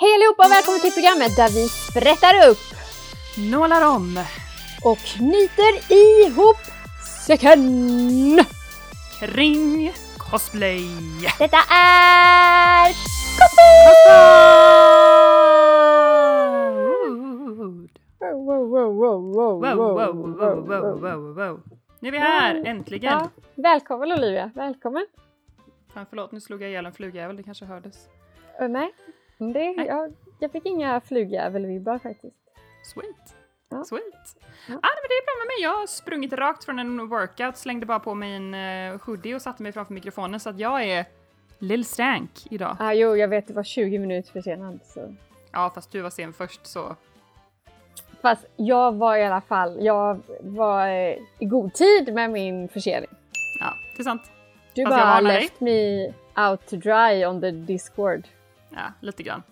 [0.00, 2.64] Hej allihopa och välkommen till programmet där vi sprättar upp
[3.52, 4.24] Nålar om
[4.84, 6.56] och knyter ihop
[7.26, 7.60] säcken.
[9.20, 10.84] kring cosplay.
[11.38, 12.88] Detta är
[21.38, 21.60] wow.
[22.00, 23.12] Nu är vi här, äntligen.
[23.12, 25.06] Ja, välkommen Olivia, välkommen.
[25.94, 28.08] Fan, förlåt, nu slog jag ihjäl en flugjävel, det kanske hördes.
[28.68, 28.92] Nej,
[29.40, 32.36] det, jag, jag fick inga flugjävelvibbar faktiskt.
[32.84, 33.36] Sweet.
[33.68, 33.84] Ja.
[33.84, 34.36] Sweet.
[34.68, 34.74] Ja.
[34.74, 35.62] Ah, men det är bra med mig.
[35.62, 39.42] Jag har sprungit rakt från en workout, slängde bara på mig en uh, hoodie och
[39.42, 41.04] satte mig framför mikrofonen så att jag är
[41.58, 42.76] Lill Stank idag.
[42.80, 44.80] Ah, jo, jag vet det var 20 minuter försenad.
[44.84, 45.14] Så.
[45.52, 46.96] Ja, fast du var sen först så.
[48.22, 53.10] Fast jag var i alla fall, jag var eh, i god tid med min försening.
[53.60, 54.22] Ja, det är sant.
[54.74, 55.40] Du Fast bara dig.
[55.40, 56.06] left me
[56.48, 58.28] out to dry on the discord.
[58.70, 59.42] Ja, lite grann.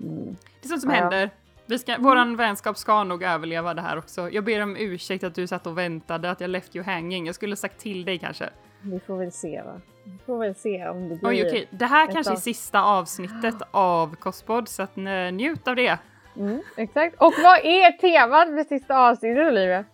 [0.00, 0.36] Mm.
[0.60, 1.30] Det är sånt som Ja, händer.
[1.66, 4.30] Vi ska, våran vänskap ska nog överleva det här också.
[4.30, 7.26] Jag ber om ursäkt att du satt och väntade, att jag left you hanging.
[7.26, 8.50] Jag skulle sagt till dig kanske.
[8.82, 9.80] Vi får väl se va.
[10.04, 11.28] Vi får väl se om det blir...
[11.28, 11.68] Oj, okej.
[11.70, 15.98] Det här kanske är av- sista avsnittet av Kospod, så att, eh, njut av det.
[16.36, 17.16] Mm, exakt.
[17.22, 19.84] Och vad är temat för sista avsnittet Olivia?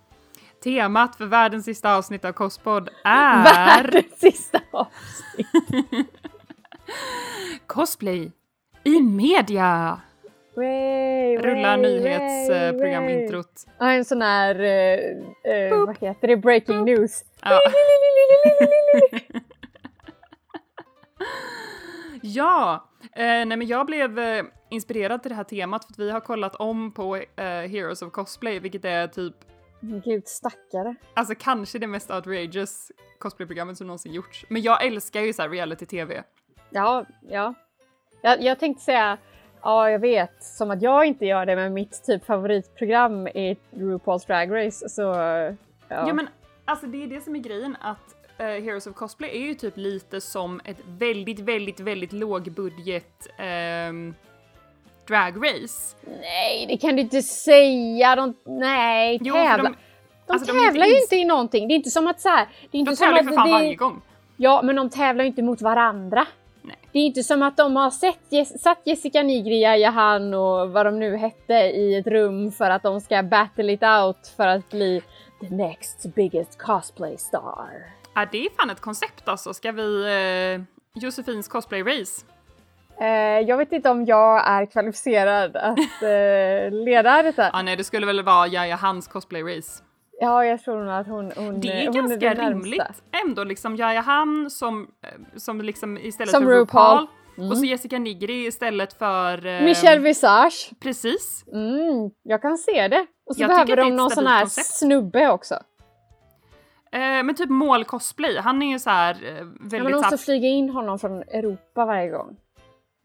[0.64, 5.48] Temat för världens sista avsnitt av Kospod är Världens sista avsnitt.
[7.66, 8.32] cosplay
[8.96, 10.00] i media.
[10.56, 13.64] Way, Rulla way, nyhetsprogramintrot.
[13.66, 13.88] way.
[13.88, 17.24] Ja, en sån här, eh, eh, vad heter det, breaking news.
[17.42, 17.60] Ja.
[22.22, 26.10] ja, eh, nej men jag blev eh, inspirerad till det här temat för att vi
[26.10, 29.34] har kollat om på eh, Heroes of Cosplay, vilket är typ,
[29.80, 30.94] Gud stackare.
[31.14, 34.44] alltså kanske det mest outrageous cosplayprogrammet som någonsin gjorts.
[34.48, 36.22] Men jag älskar ju så reality-tv.
[36.70, 37.54] Ja, ja.
[38.22, 39.18] Jag, jag tänkte säga,
[39.62, 44.26] ja jag vet, som att jag inte gör det men mitt typ favoritprogram är RuPaul's
[44.26, 45.54] Drag Race så ja.
[45.88, 46.28] Ja men
[46.64, 49.76] alltså det är det som är grejen att eh, Heroes of Cosplay är ju typ
[49.76, 54.14] lite som ett väldigt, väldigt, väldigt lågbudget ehm,
[55.08, 55.96] drag race.
[56.20, 59.56] Nej det kan du inte säga, de, nej Jo, tävla.
[59.64, 59.74] de-
[60.26, 62.20] De, alltså, de är tävlar inte ju inte i någonting, det är inte som att
[62.20, 64.00] så här, det är inte De som tävlar ju för fan det, varje gång.
[64.36, 66.26] Ja men de tävlar ju inte mot varandra.
[66.92, 70.86] Det är inte som att de har sett, satt Jessica Nigri, Yahya Han och vad
[70.86, 74.70] de nu hette i ett rum för att de ska battle it out för att
[74.70, 75.02] bli
[75.40, 77.68] the next biggest cosplay star.
[78.14, 79.54] Ja, det är fan ett koncept alltså.
[79.54, 80.04] Ska vi...
[80.04, 82.26] Eh, Josefins cosplay race?
[83.00, 87.50] Eh, jag vet inte om jag är kvalificerad att eh, leda detta.
[87.52, 89.82] Ja, nej, det skulle väl vara Jaja Hans cosplay race.
[90.20, 92.48] Ja, jag tror nog att hon, hon Det är hon ganska närmsta.
[92.50, 96.98] rimligt ändå, liksom Jaja Han som, eh, som liksom istället Som för RuPaul.
[96.98, 97.06] RuPaul.
[97.38, 97.50] Mm.
[97.50, 99.46] Och så Jessica Nigri istället för...
[99.46, 100.70] Eh, Michelle Visage.
[100.80, 101.44] Precis.
[101.52, 103.06] Mm, jag kan se det.
[103.26, 104.66] Och så Jag behöver är de någon sån här koncept.
[104.66, 105.54] snubbe också.
[106.92, 109.96] Eh, men typ mål cosplay, han är ju så här eh, Ja, men väldigt de
[109.96, 112.36] måste flyga in honom från Europa varje gång.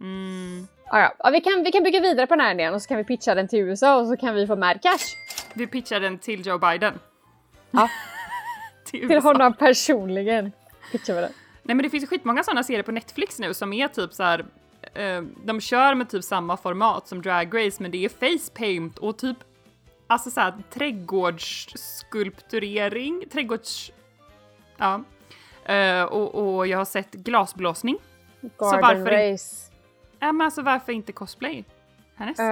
[0.02, 0.68] Mm.
[0.86, 1.16] Ja, ja.
[1.20, 3.04] ja vi, kan, vi kan bygga vidare på den här idén och så kan vi
[3.04, 5.16] pitcha den till USA och så kan vi få mad cash.
[5.54, 7.00] Vi pitchar den till Joe Biden.
[7.72, 7.90] Ja.
[8.86, 10.52] till Till honom personligen.
[10.92, 11.32] Pitchar vi den.
[11.64, 14.24] Nej men det finns ju skitmånga sådana serier på Netflix nu som är typ så
[14.24, 14.46] här.
[14.94, 18.98] Eh, de kör med typ samma format som Drag Race men det är face paint
[18.98, 19.38] och typ
[20.08, 23.92] alltså så här trädgårdsskulpturering, trädgårds...
[24.78, 25.04] Ja.
[25.74, 27.98] Eh, och, och jag har sett glasblåsning.
[28.42, 29.73] Garden varför race.
[30.26, 31.64] Ja men alltså varför inte cosplay?
[32.16, 32.40] Härnäst.
[32.40, 32.46] Eh,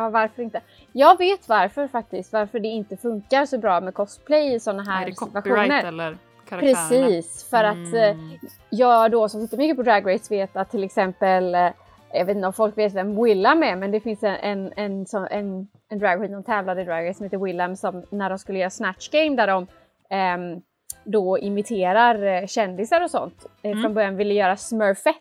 [0.00, 0.60] ja, varför inte?
[0.92, 2.32] Jag vet varför faktiskt.
[2.32, 5.84] Varför det inte funkar så bra med cosplay i såna är här det copyright situationer.
[5.84, 6.18] eller?
[6.48, 8.30] Precis, för att eh, Mm.
[8.70, 11.70] jag då som tittar mycket på Drag Race vet att till exempel, eh,
[12.12, 15.06] jag vet inte om folk vet vem Willam är, men det finns en, en, en,
[15.06, 18.28] som- en, en drag queen som tävlade i Drag Race som heter Willam som när
[18.30, 19.66] de skulle göra Snatch Game där de
[20.10, 20.60] ehm,
[21.04, 23.46] då imiterar kändisar och sånt.
[23.62, 23.82] Mm.
[23.82, 25.18] Från början ville göra Smurfette.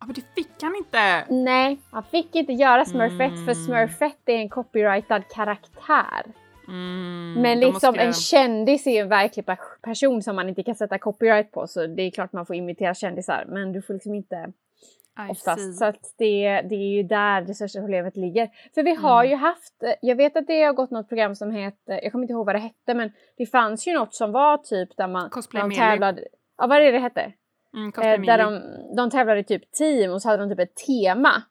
[0.00, 1.24] Ja men det fick han inte!
[1.28, 3.54] Nej, han fick inte göra Smurfette för Mm.
[3.54, 6.22] Smurfette är en copyrightad karaktär.
[6.68, 10.74] Mm, Men liksom en kändis är ju en verklig pe- person som man inte kan
[10.74, 14.14] sätta copyright på så det är klart man får imitera kändisar men du får liksom
[14.14, 15.30] inte I see.
[15.30, 15.78] oftast.
[15.78, 18.50] Så att det, det är ju där det största problemet ligger.
[18.74, 19.30] För vi har Mm.
[19.30, 22.32] ju haft, jag vet att det har gått något program som heter, jag kommer inte
[22.32, 25.76] ihåg vad det hette men det fanns ju något som var typ där man Cosplay
[25.76, 26.24] tävlade,
[26.58, 27.32] ja vad är det det hette?
[27.74, 28.60] Mm, Eh, där de,
[28.96, 31.42] de tävlade i typ team och så hade de typ ett tema.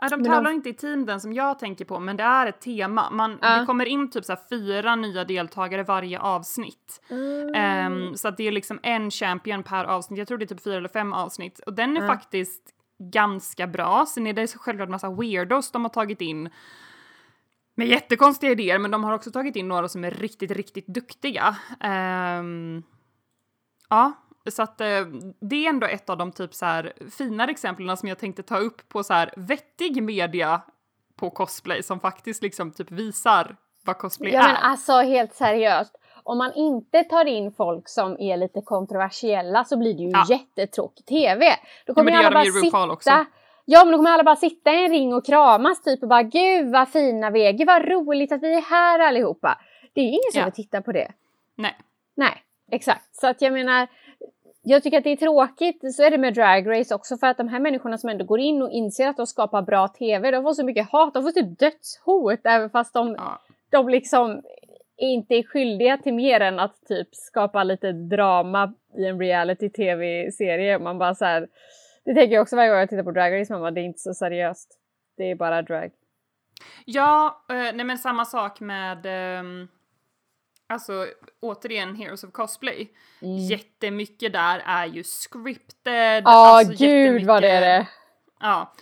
[0.00, 2.22] Ja, de Men de- tävlar inte i team den som jag tänker på, men det
[2.22, 3.10] är ett tema.
[3.10, 3.60] Man, Ja.
[3.60, 7.00] Det kommer in typ så fyra nya deltagare varje avsnitt.
[7.10, 7.54] Mm.
[7.54, 10.18] Ehm, så att det är liksom en champion per avsnitt.
[10.18, 11.58] Jag tror det är typ fyra eller fem avsnitt.
[11.58, 12.06] Och den är Ja.
[12.06, 12.62] faktiskt
[13.12, 14.06] ganska bra.
[14.08, 16.50] Sen är det självklart massa weirdos de har tagit in
[17.74, 21.56] med jättekonstiga idéer, men de har också tagit in några som är riktigt, riktigt duktiga.
[22.40, 22.82] Um,
[23.90, 24.12] ja,
[24.50, 24.86] så att uh,
[25.40, 28.58] det är ändå ett av de typ så här finare exemplen som jag tänkte ta
[28.58, 30.60] upp på så här vettig media
[31.16, 34.46] på cosplay som faktiskt liksom typ visar vad cosplay ja, är.
[34.46, 39.78] Men alltså helt seriöst, om man inte tar in folk som är lite kontroversiella så
[39.78, 40.26] blir det ju ja.
[40.28, 41.44] jättetråkig TV.
[41.86, 42.90] Då kommer ja, alla bara sitta...
[42.90, 43.10] Också.
[43.64, 46.22] Ja men då kommer alla bara sitta i en ring och kramas typ och bara
[46.22, 49.58] gud vad fina vi är, gud vad roligt att vi är här allihopa.
[49.92, 50.44] Det är ju ingen som ja.
[50.44, 51.12] vill titta på det.
[51.54, 51.76] Nej.
[52.14, 53.16] Nej, exakt.
[53.16, 53.88] Så att jag menar,
[54.68, 57.36] jag tycker att det är tråkigt, så är det med Drag Race också, för att
[57.36, 60.42] de här människorna som ändå går in och inser att de skapar bra TV, de
[60.42, 63.40] får så mycket hat, de får typ dödshot även fast de, ja.
[63.70, 64.42] de liksom
[64.96, 70.78] inte är skyldiga till mer än att typ skapa lite drama i en reality-tv-serie.
[70.78, 71.48] Man bara så här,
[72.04, 73.84] det tänker jag också varje gång jag tittar på Drag Race, man bara, det är
[73.84, 74.78] inte så seriöst.
[75.16, 75.90] Det är bara drag.
[76.84, 79.06] Ja, eh, nej men samma sak med
[79.40, 79.68] um
[80.70, 81.06] Alltså
[81.40, 82.92] återigen Heroes of Cosplay.
[83.22, 83.36] Mm.
[83.36, 86.22] Jättemycket där är ju scripted.
[86.24, 87.88] Ja, oh, alltså, gud vad det är det.
[88.40, 88.74] Ja,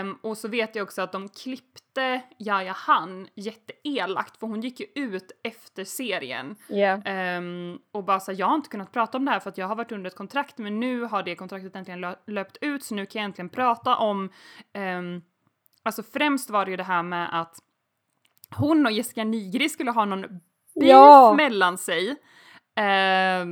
[0.00, 4.80] um, och så vet jag också att de klippte Jaja Han jätteelakt för hon gick
[4.80, 6.56] ju ut efter serien.
[6.68, 7.38] Yeah.
[7.38, 9.66] Um, och bara så jag har inte kunnat prata om det här för att jag
[9.66, 12.94] har varit under ett kontrakt men nu har det kontraktet äntligen lö löpt ut så
[12.94, 14.30] nu kan jag äntligen prata om,
[14.74, 15.22] um,
[15.82, 17.58] alltså främst var det ju det här med att
[18.56, 20.40] hon och Jessica Nigri skulle ha någon
[20.80, 21.34] beef ja.
[21.34, 22.08] mellan sig
[22.76, 23.46] eh,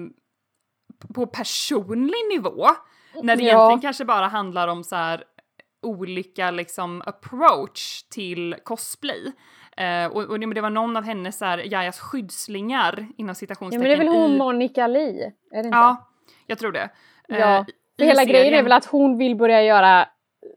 [1.14, 2.66] på personlig nivå.
[3.22, 3.48] När det ja.
[3.48, 5.24] egentligen kanske bara handlar om så här
[5.82, 9.32] olika liksom approach till cosplay.
[9.80, 13.90] Uh, och, och det, var någon av hennes, här, Jajas skyddslingar inom citationstecken.
[13.90, 14.38] Ja men det är väl hon i...
[14.38, 15.32] Monica Li?
[15.50, 15.78] Är det inte?
[15.78, 16.10] Ja,
[16.46, 16.90] jag tror det.
[17.28, 17.64] Ja,
[17.98, 18.28] för hela serien...
[18.28, 20.08] grejen är väl att hon vill börja göra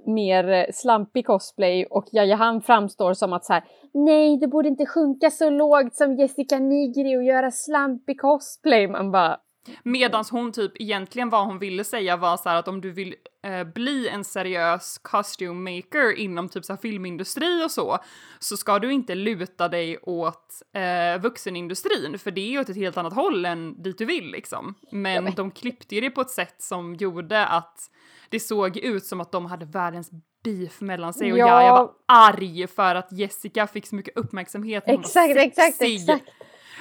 [0.06, 3.64] mer eh, slampig cosplay och Jajahan framstår som att så här,
[3.94, 8.88] nej, du borde inte sjunka så lågt som Jessica Nigri och göra slampig cosplay.
[8.88, 9.38] Man bara...
[9.84, 13.64] Medans hon typ egentligen vad hon ville säga var så att om du vill eh,
[13.64, 17.98] bli en seriös costume maker inom typ så filmindustri och så,
[18.40, 22.76] så ska du inte luta dig åt eh, vuxenindustrin, för det är ju åt ett
[22.76, 24.76] helt annat håll än dit du vill liksom.
[24.92, 27.90] Men, ja, de klippte ju det på ett sätt som gjorde att
[28.30, 30.12] det såg ut som att de hade världens
[30.44, 31.64] beef mellan sig och ja.
[31.64, 34.84] jag var arg för att Jessica fick så mycket uppmärksamhet.
[34.88, 36.26] Exakt, exakt, exakt.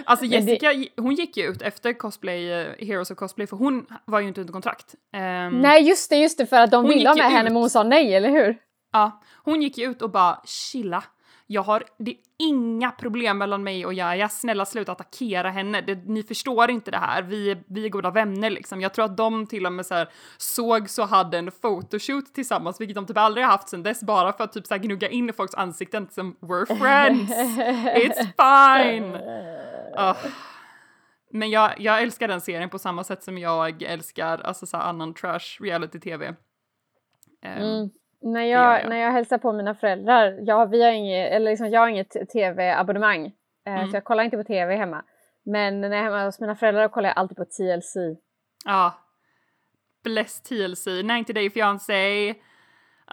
[0.05, 0.89] Alltså Jessica, det...
[0.97, 4.41] hon gick ju ut efter cosplay, uh, Heroes of Cosplay, för hon var ju inte
[4.41, 4.95] under kontrakt.
[5.17, 7.71] Um, nej just det, just det, för att de ville ha med henne men hon
[7.71, 8.57] sa nej, eller hur?
[8.93, 11.05] Ja, hon gick ju ut och bara chilla.
[11.51, 15.95] Jag har, det är inga problem mellan mig och Jaja, snälla sluta attackera henne, det,
[15.95, 18.81] ni förstår inte det här, vi, är, vi är goda vänner liksom.
[18.81, 22.81] Jag tror att de till och med så här, såg så hade en photoshoot tillsammans,
[22.81, 25.09] vilket de typ aldrig har haft sedan dess, bara för att typ så här, gnugga
[25.09, 29.15] in i folks ansikten som “We're friends, it's fine”.
[29.99, 30.17] Uh.
[31.31, 35.15] Men jag, jag älskar den serien på samma sätt som jag älskar alltså, så annan
[35.15, 36.29] trash reality-tv.
[36.29, 36.35] Um,
[37.43, 37.91] mm.
[38.21, 41.71] När jag, jag, när jag hälsar på mina föräldrar, ja, vi har inget, eller liksom,
[41.71, 43.27] jag har inget tv-abonnemang.
[43.67, 43.91] Eh, mm.
[43.91, 45.05] Så jag kollar inte på tv hemma.
[45.45, 47.97] Men när jag är hemma hos mina föräldrar kollar jag alltid på TLC.
[48.65, 48.95] Ja.
[50.05, 52.31] Bless TLC, 90 Day Fiancé.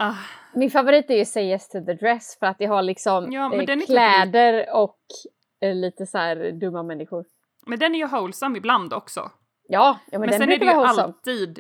[0.02, 0.18] Uh.
[0.54, 3.56] Min favorit är ju Say Yes to the Dress för att det har liksom ja,
[3.56, 5.00] eh, kläder och
[5.62, 7.26] eh, lite så här dumma människor.
[7.66, 9.32] Men den är ju wholesome ibland också.
[9.68, 11.04] Ja, ja men, men den sen är det ju wholesome.
[11.04, 11.60] alltid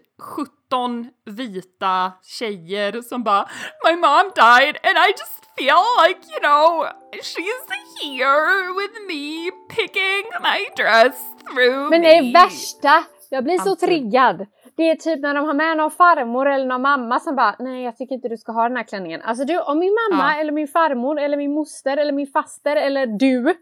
[0.69, 3.47] 17 vita tjejer som bara
[3.85, 7.67] My mom died and I just feel like you know she's
[8.01, 14.45] here with me picking my dress through Men det är värsta, jag blir så triggad.
[14.75, 17.83] Det är typ när de har med någon farmor eller någon mamma som bara nej
[17.83, 19.21] jag tycker inte du ska ha den här klänningen.
[19.21, 20.39] Alltså du, om min mamma ja.
[20.39, 23.55] eller min farmor eller min moster eller min faster eller du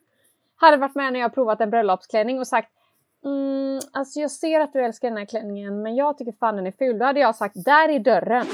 [0.55, 2.69] hade varit med när jag provat en bröllopsklänning och sagt
[3.25, 6.67] Mm, alltså jag ser att du älskar den här klänningen men jag tycker fan den
[6.67, 6.99] är ful.
[6.99, 8.45] Då hade jag sagt där är dörren.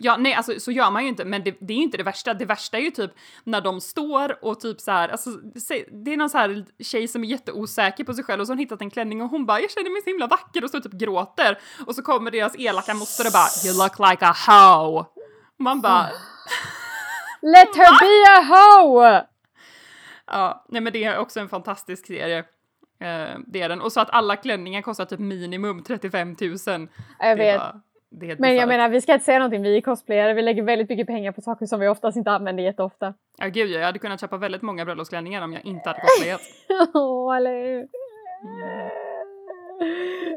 [0.00, 2.02] Ja, nej, alltså så gör man ju inte, men det, det är ju inte det
[2.02, 2.34] värsta.
[2.34, 3.10] Det värsta är ju typ
[3.44, 5.30] när de står och typ så här, alltså
[6.04, 8.54] det är någon så här tjej som är jätteosäker på sig själv och så har
[8.54, 10.80] hon hittat en klänning och hon bara “jag känner mig så himla vacker” och så
[10.80, 15.04] typ gråter och så kommer deras elaka moster och bara “you look like a hoe”.
[15.56, 16.02] Man bara
[17.42, 19.26] Let her be a hoe!
[20.26, 22.44] Ja, nej men det är också en fantastisk serie.
[23.02, 23.80] Uh, det är den.
[23.80, 26.88] Och så att alla klänningar kostar typ minimum 35 000.
[27.18, 27.58] Jag vet.
[27.58, 27.82] Var,
[28.38, 31.06] men jag menar, vi ska inte säga någonting, vi är cosplayare, vi lägger väldigt mycket
[31.06, 33.14] pengar på saker som vi oftast inte använder jätteofta.
[33.38, 36.40] Ja gud, jag hade kunnat köpa väldigt många bröllopsklänningar om jag inte hade cosplayat.
[36.94, 37.52] Åh, eller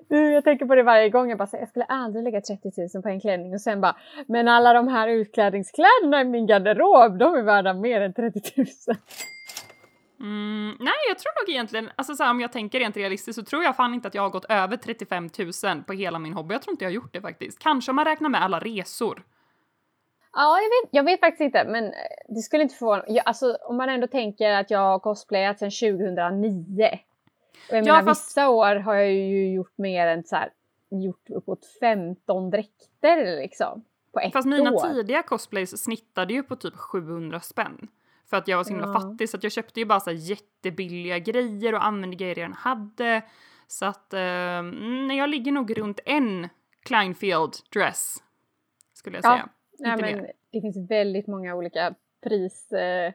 [0.10, 0.32] hur?
[0.32, 1.30] Jag tänker på det varje gång.
[1.30, 3.96] Jag bara jag skulle aldrig lägga 30 000 på en klänning och sen bara,
[4.28, 8.68] men alla de här utklädningskläderna i min garderob, de är värda mer än 30 000.
[10.22, 13.46] Mm, nej, jag tror nog egentligen, alltså så här, om jag tänker rent realistiskt så
[13.46, 15.30] tror jag fan inte att jag har gått över 35
[15.64, 16.54] 000 på hela min hobby.
[16.56, 17.60] Jag tror inte jag har gjort det faktiskt.
[17.60, 19.24] Kanske om man räknar med alla resor.
[20.34, 21.92] Ja, jag vet, jag vet faktiskt inte, men eh,
[22.28, 23.20] det skulle inte förvåna mig.
[23.26, 27.00] Alltså, om man ändå tänker att jag har cosplayat sedan 2009.
[27.70, 30.50] Och jag Ja, menar, fast- vissa år har jag ju gjort mer än så här,
[30.90, 33.84] gjort uppåt 15 dräkter liksom.
[34.14, 34.94] På ett Fast mina år.
[34.94, 37.88] tidiga cosplays snittade ju på typ 700 spänn.
[38.32, 38.94] För att jag var så himla Ja.
[38.94, 42.54] fattig så att jag köpte ju bara så jättebilliga grejer och använde grejer jag redan
[42.54, 43.22] hade.
[43.68, 44.22] Så att eh,
[45.18, 46.50] jag ligger nog runt en
[46.84, 48.16] Kleinfield dress.
[48.94, 49.32] Skulle jag Ja.
[49.32, 49.50] säga.
[49.94, 50.32] Inte men mer.
[50.52, 52.72] det finns väldigt många olika pris.
[52.72, 53.14] Eh,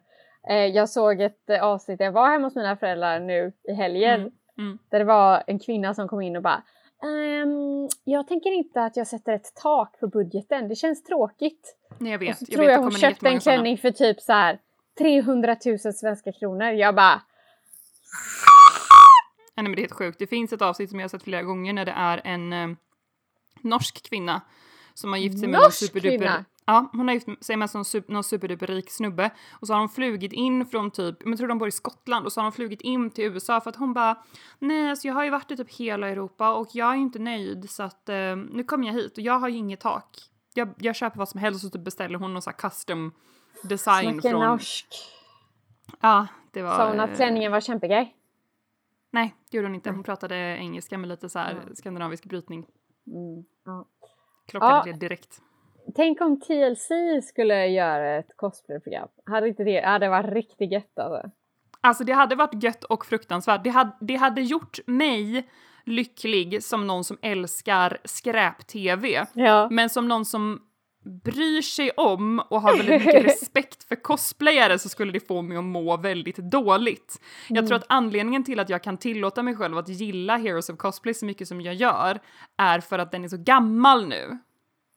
[0.51, 4.21] eh, jag såg ett eh, avsnitt, jag var hemma hos mina föräldrar nu i helgen.
[4.21, 4.79] Mm, mm.
[4.91, 6.63] Där det var en kvinna som kom in och bara
[7.03, 11.77] ehm, jag tänker inte att jag sätter ett tak på budgeten, det känns tråkigt.
[11.99, 12.39] Nej, jag Och vet.
[12.39, 14.59] så jag tror vet, jag hon köpte en klänning för typ så här
[14.99, 16.67] 300 000 svenska kronor.
[16.67, 17.23] Jag bara,
[19.57, 20.19] Nej, men det är helt sjukt.
[20.19, 22.69] Det finns ett avsnitt som jag har sett flera gånger när det är en eh,
[23.61, 24.41] norsk kvinna
[24.95, 26.19] som har gift sig med Norsk superduper...
[26.19, 26.45] kvinna?
[26.67, 29.89] Ja, hon har gift sig med super, någon superduper rik snubbe och så har de
[29.89, 32.53] flugit in från typ, men jag tror de bor i Skottland och så har de
[32.53, 34.19] flugit in till USA för att hon bara
[34.59, 37.19] nej, alltså jag har ju varit i typ hela Europa och jag är ju inte
[37.19, 40.17] nöjd så att eh, nu kommer jag hit och jag har ju inget tak.
[40.55, 43.13] Jag, jag köper vad som helst och så typ beställer hon någon sån här custom
[43.63, 44.47] design snackar från...
[44.47, 44.87] norsk.
[46.01, 46.77] Ja, det var...
[46.77, 48.17] Sa hon att eh, klänningen var kämpegrej?
[49.11, 49.91] Nej, det gjorde hon inte.
[49.91, 52.67] Hon pratade engelska med lite så här skandinavisk brytning.
[53.07, 53.87] Mm, ja.
[54.47, 54.93] Klockade Ja.
[54.93, 55.41] det direkt.
[55.95, 56.89] Tänk om TLC
[57.29, 59.09] skulle göra ett cosplayprogram.
[59.27, 61.31] Hade inte det hade varit riktigt gött alltså.
[61.81, 63.65] Alltså det hade varit gött och fruktansvärt.
[63.65, 65.49] Det hade, det hade gjort mig
[65.85, 69.27] lycklig som någon som älskar skräp-tv.
[69.33, 69.69] Ja.
[69.71, 70.63] Men som någon som
[71.07, 75.57] bryr sig om och har väldigt mycket respekt för cosplayare så skulle det få mig
[75.57, 77.21] att må väldigt dåligt.
[77.49, 80.77] Jag tror att anledningen till att jag kan tillåta mig själv att gilla Heroes of
[80.77, 82.21] Cosplay så mycket som jag gör
[82.57, 84.39] är för att den är så gammal nu.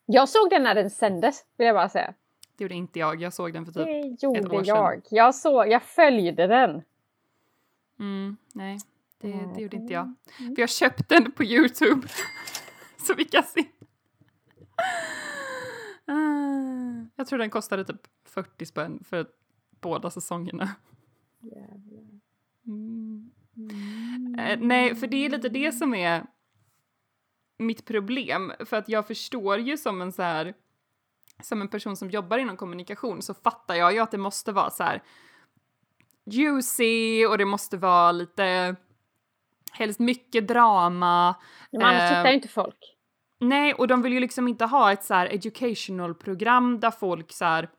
[0.06, 2.13] Jag såg den när den sändes, vill jag bara säga.
[2.58, 4.75] Det gjorde inte jag, jag såg den för typ Det ett gjorde år sedan.
[4.75, 5.01] jag.
[5.10, 6.82] Jag, såg, jag följde den.
[8.00, 8.80] Mm, nej,
[9.22, 10.13] det, det gjorde inte jag.
[10.38, 12.08] För jag köpte den på Youtube.
[13.08, 13.63] så vi kan se.
[16.10, 19.28] Ah, jag tror den kostade typ 40 spänn för
[19.82, 20.70] båda säsongerna.
[22.66, 23.32] Mm.
[24.39, 26.25] Eh, nej, för det är lite det som är
[27.58, 28.54] mitt problem.
[28.66, 30.54] För att jag förstår ju som en så här
[31.44, 34.70] som en person som jobbar inom kommunikation så fattar jag ju att det måste vara
[34.70, 35.04] så här
[36.25, 38.75] juicy och det måste vara lite
[39.72, 41.36] helst mycket drama.
[41.72, 42.99] Men annars Eh, tittar ju inte folk.
[43.39, 47.31] Nej, och de vill ju liksom inte ha ett så här educational program där folk
[47.31, 47.69] så här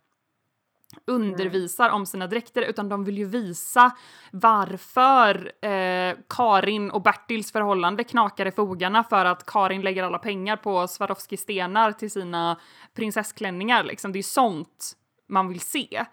[1.07, 3.91] undervisar om sina dräkter utan de vill ju visa
[4.33, 10.57] varför eh, Karin och Bertils förhållande knakar i fogarna för att Karin lägger alla pengar
[10.57, 12.61] på Swarovski-stenar till sina
[12.95, 14.13] prinsessklänningar liksom.
[14.13, 14.93] Det är sånt
[15.29, 16.05] man vill se.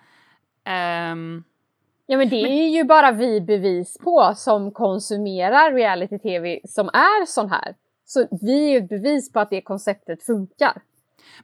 [0.63, 1.43] Ehm,
[2.09, 7.49] Ja men det är ju bara vi bevis på som konsumerar reality-tv som är sån
[7.49, 7.75] här.
[8.07, 10.81] Så vi är ju ett bevis på att det konceptet funkar.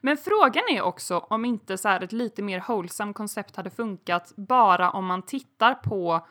[0.02, 4.34] Men frågan är också om inte så här ett lite mer wholesome koncept hade funkat
[4.36, 6.28] bara om man tittar på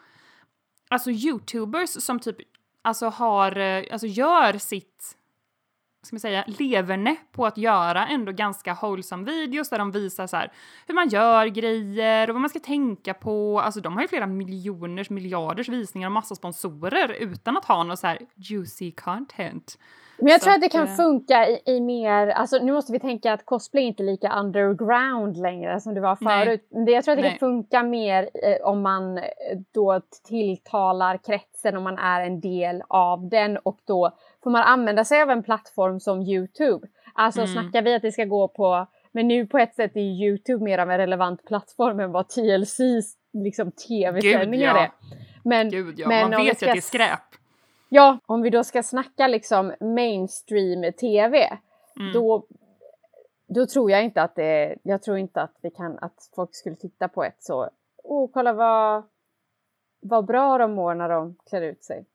[0.91, 2.37] alltså youtubers som typ
[2.83, 5.17] alltså har, eh, alltså gör sitt
[6.03, 10.37] ska man säga, leverne på att göra ändå ganska wholesome videos där de visar så
[10.37, 10.53] här
[10.87, 13.61] hur man gör grejer och vad man ska tänka på.
[13.61, 17.99] Alltså de har ju flera miljoners, miljarders visningar och massa sponsorer utan att ha något
[17.99, 19.79] så här juicy content.
[20.23, 22.93] Men jag Så tror att det kan eh, funka i, i mer, alltså nu måste
[22.93, 26.45] vi tänka att cosplay är inte lika underground längre som det var Nej.
[26.45, 26.69] förut.
[26.87, 27.31] Det, jag tror att det Nej.
[27.31, 29.25] kan funka mer eh, om man eh,
[29.75, 34.11] då tilltalar kretsen, om man är en del av den och då
[34.43, 36.87] får man använda sig av en plattform som Youtube.
[37.15, 37.53] Alltså Mm.
[37.53, 40.79] snackar vi att det ska gå på, men nu på ett sätt är Youtube mer
[40.79, 44.83] av en relevant plattform än vad TLCs liksom tv-sändningar ja.
[44.83, 44.91] är.
[45.45, 47.42] Men, Gud ja, men man vet ju att det är ska skräp.
[47.95, 51.59] Ja, om vi då ska snacka liksom mainstream-tv,
[52.01, 52.13] Mm.
[52.13, 52.47] då,
[53.49, 56.77] då tror jag inte att det, jag tror inte att vi kan, att folk skulle
[56.77, 57.69] titta på ett så,
[58.05, 59.03] åh kolla vad,
[60.01, 62.07] vad bra de mår när de klär ut sig.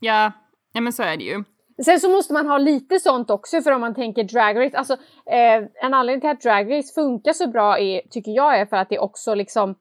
[0.00, 0.32] Ja,
[0.72, 1.44] ja men så är det ju.
[1.84, 4.94] Sen så måste man ha lite sånt också för om man tänker Drag Race, alltså
[5.26, 8.76] eh, en anledning till att Drag Race funkar så bra är, tycker jag är för
[8.76, 9.74] att det också liksom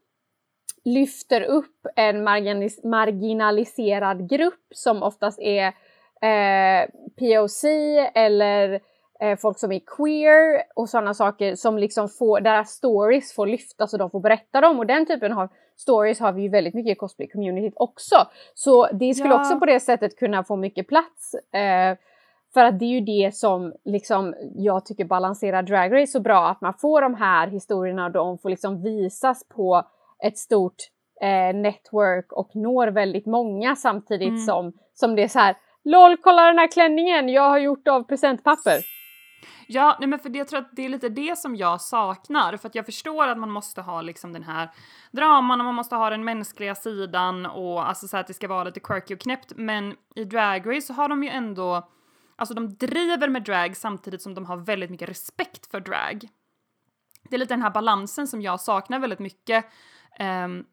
[0.86, 5.68] lyfter upp en marginalis- marginaliserad grupp som oftast är
[6.22, 6.88] eh,
[7.20, 7.64] POC
[8.14, 8.80] eller
[9.20, 13.94] eh, folk som är queer och sådana saker som liksom får, deras stories får lyftas
[13.94, 15.48] och de får berätta dem och den typen av
[15.78, 18.16] stories har vi ju väldigt mycket i cosplay-communityt också.
[18.54, 19.40] Så det skulle Ja.
[19.40, 21.34] också på det sättet kunna få mycket plats.
[21.34, 21.98] Eh,
[22.54, 26.50] för att det är ju det som liksom jag tycker balanserar Drag Race så bra,
[26.50, 29.84] att man får de här historierna och de får liksom visas på
[30.24, 30.76] ett stort
[31.22, 34.46] eh, network och når väldigt många samtidigt Mm.
[34.46, 38.04] som, som det är så här LOL, kolla den här klänningen jag har gjort av
[38.04, 38.80] presentpapper.
[39.68, 42.58] Ja, nej men för det, jag tror att det är lite det som jag saknar,
[42.58, 44.70] för att jag förstår att man måste ha liksom den här
[45.12, 48.64] draman och man måste ha den mänskliga sidan och alltså så att det ska vara
[48.64, 51.90] lite quirky och knäppt, men i Drag Race så har de ju ändå,
[52.36, 56.28] alltså de driver med drag samtidigt som de har väldigt mycket respekt för drag.
[57.30, 59.66] Det är lite den här balansen som jag saknar väldigt mycket
[60.20, 60.64] ehm,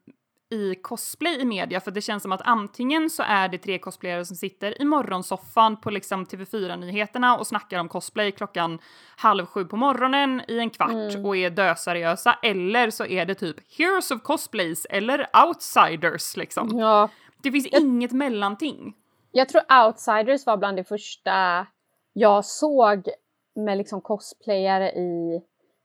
[0.53, 4.25] i cosplay i media för det känns som att antingen så är det tre cosplayare
[4.25, 8.79] som sitter i morgonsoffan på liksom TV4-nyheterna och snackar om cosplay klockan
[9.17, 11.25] halv sju på morgonen i en kvart Mm.
[11.25, 16.79] och är döseriösa eller så är det typ Heroes of Cosplays eller Outsiders liksom.
[16.79, 17.09] Ja,
[17.43, 18.93] Det finns inget mellanting.
[19.31, 21.67] jag tror Outsiders var bland det första
[22.13, 23.09] jag såg
[23.55, 25.41] med liksom cosplayare i,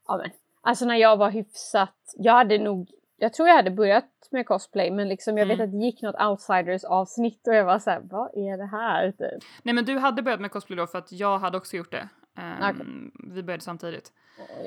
[0.09, 0.31] ja men,
[0.63, 4.91] alltså när jag var hyfsat, jag hade nog, jag tror jag hade börjat med cosplay
[4.91, 5.65] men liksom jag vet Mm.
[5.69, 9.11] att det gick något Outsiders avsnitt och jag var såhär, vad är det här?
[9.13, 9.45] Typ.
[9.63, 12.09] Nej men du hade börjat med cosplay då för att jag hade också gjort det.
[12.39, 12.87] Ehm, Okej.
[13.35, 14.13] Vi började samtidigt.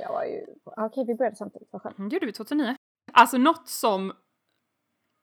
[0.01, 1.97] Jag var ju, okej vi började samtidigt, vad skönt.
[1.97, 2.75] Mm, gjorde vi 2009.
[3.13, 4.13] Alltså något som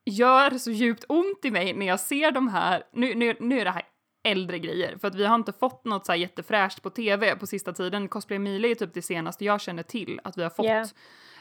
[0.05, 3.65] gör så djupt ont i mig när jag ser de här, nu, nu, nu är
[3.65, 3.83] det här
[4.31, 7.47] äldre grejer, för att vi har inte fått något så här jättefräscht på tv på
[7.47, 8.07] sista tiden.
[8.07, 10.87] Cosplay Mile är typ det senaste jag känner till att vi har fått, Yeah.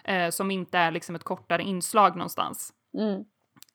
[0.04, 2.72] eh, som inte är liksom ett kortare inslag någonstans.
[2.98, 3.24] Mm.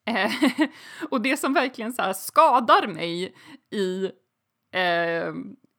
[0.06, 0.32] Eh,
[1.10, 3.36] och det som verkligen så här skadar mig
[3.72, 4.06] i
[4.74, 5.34] eh,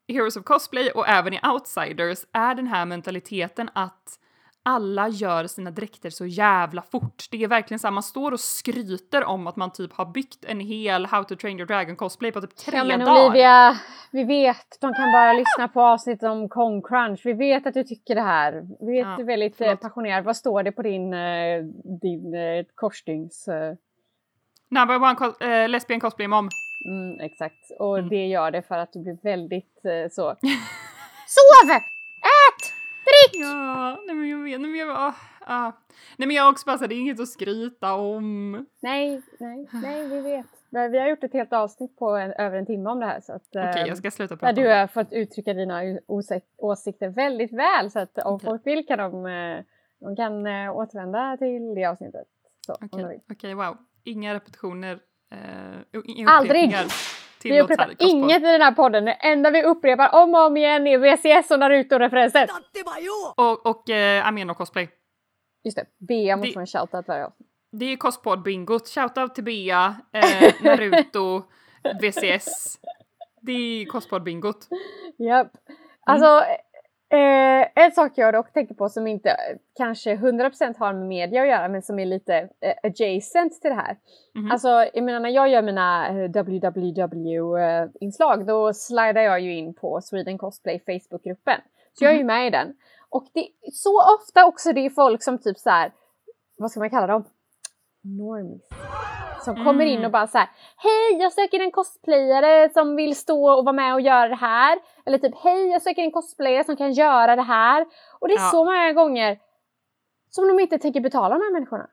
[0.08, 4.18] Heroes of Cosplay och även i Outsiders är den här mentaliteten att
[4.64, 7.24] alla gör sina dräkter så jävla fort.
[7.30, 10.44] Det är verkligen så här, man står och skryter om att man typ har byggt
[10.44, 13.26] en hel How to Train Your Dragon cosplay på typ tre Ja men dagar.
[13.26, 13.76] Olivia,
[14.10, 17.20] vi vet, de kan bara lyssna på avsnittet om Kong Crunch.
[17.24, 18.52] Vi vet att du tycker det här.
[18.80, 19.80] Vi vet Ja, du är väldigt eh, förlåt.
[19.80, 20.24] passionerad.
[20.24, 21.62] Vad står det på din, eh,
[22.00, 23.48] din eh, korsstygns...
[23.48, 23.74] Eh,
[24.68, 26.48] Number one cos- lesbian cosplay mom.
[26.88, 27.70] mm, exakt.
[27.78, 28.08] Och Mm.
[28.10, 30.36] det gör det för att du blir väldigt så...
[31.26, 31.70] Sov!
[33.04, 33.42] Drick!
[33.42, 35.72] Ja, nej men jag vet, nej men jag, ah, ah.
[36.16, 38.52] Nej men jag också bara så här, det är inget att skryta om.
[38.80, 40.46] Nej, nej, nej, vi vet.
[40.70, 43.20] Men Vi har gjort ett helt avsnitt på en, över en timme om det här.
[43.20, 44.74] Så att, Okej, eh, jag ska sluta Där prata du om det.
[44.76, 48.46] har fått uttrycka dina åsik- åsikter väldigt väl så att om Okej.
[48.50, 49.64] folk vill kan de, eh,
[50.00, 52.26] de kan eh, återvända till det avsnittet.
[52.68, 53.20] Okej, vill.
[53.32, 53.76] okej, wow.
[54.04, 54.98] Inga repetitioner.
[55.96, 56.74] Och inga Aldrig!
[57.44, 59.04] Vi upprepar inget i den här podden.
[59.04, 62.48] Det enda vi upprepar om och om igen är VCS och Naruto-referenser.
[63.36, 64.88] Och, och eh, Ameno cosplay.
[65.64, 67.48] Just det, Bea måste Det- en shoutout varje avsnitt.
[67.72, 68.88] Det är Cospod-bingot.
[68.94, 71.42] Shoutout till Bea, eh, Naruto,
[72.00, 72.78] VCS.
[73.40, 74.68] Det är Cospod-bingot.
[75.18, 75.52] Japp.
[76.06, 76.42] Alltså,
[77.12, 81.42] eh, en sak jag dock tänker på som inte eh, kanske 100% har med media
[81.42, 83.96] att göra men som är lite eh, adjacent till det här.
[84.34, 84.50] Mhm.
[84.50, 90.00] Alltså, jag menar när jag gör mina eh, WWW-inslag då slidar jag ju in på
[90.00, 91.60] Sweden Cosplay Facebookgruppen.
[91.98, 92.74] Så jag är ju med i den.
[93.08, 95.92] Och det är så ofta också det är folk som typ så här,
[96.56, 97.24] vad ska man kalla dem?
[98.02, 98.62] Normies.
[99.44, 100.04] Som kommer in Mm.
[100.06, 103.94] och bara så här, hej jag söker en cosplayare som vill stå och vara med
[103.94, 104.78] och göra det här.
[105.06, 107.86] Eller typ, hej jag söker en cosplayare som kan göra det här.
[108.18, 108.50] Och det är Ja.
[108.50, 109.38] så många gånger
[110.30, 111.86] som de inte tänker betala de här människorna.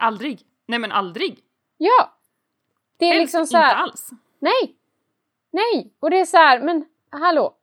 [0.00, 0.40] Aldrig.
[0.66, 1.38] Nej men aldrig.
[1.76, 2.10] Ja!
[2.98, 4.10] Det är Helst liksom så inte här, alls.
[4.38, 4.76] nej!
[5.50, 5.94] Nej!
[6.00, 7.54] Och det är så här, men hallå!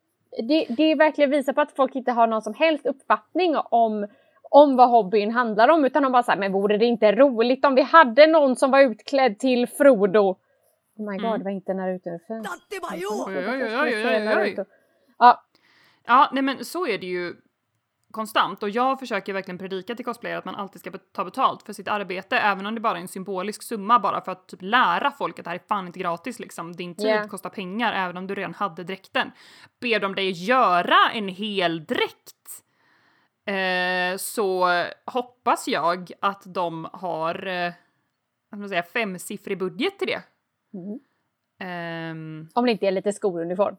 [0.47, 4.07] Det, det är verkligen visar på att folk inte har någon som helst uppfattning om,
[4.49, 7.75] om vad hobbyn handlar om utan de bara såhär, men vore det inte roligt om
[7.75, 10.19] vi hade någon som var utklädd till Frodo?
[10.97, 11.39] Oh my god, Mm.
[11.39, 12.47] det var inte Naruto-referens.
[13.83, 14.25] Oj, oj.
[14.25, 14.65] Naruto.
[15.19, 15.43] Ja,
[16.07, 17.33] Ja, nej men så är det ju
[18.11, 21.73] konstant och jag försöker verkligen predika till cosplayare att man alltid ska ta betalt för
[21.73, 25.11] sitt arbete även om det bara är en symbolisk summa bara för att typ lära
[25.11, 26.75] folk att det här är fan inte gratis liksom.
[26.75, 27.27] Din tid Ja.
[27.27, 29.31] kostar pengar även om du redan hade dräkten.
[29.81, 32.63] Ber de dig göra en hel dräkt
[33.53, 34.67] eh, så
[35.05, 37.73] hoppas jag att de har eh,
[38.55, 40.21] man säga, femsiffrig budget till det.
[40.73, 40.99] Mm.
[41.61, 43.75] Ehm, om det inte är lite skoluniform.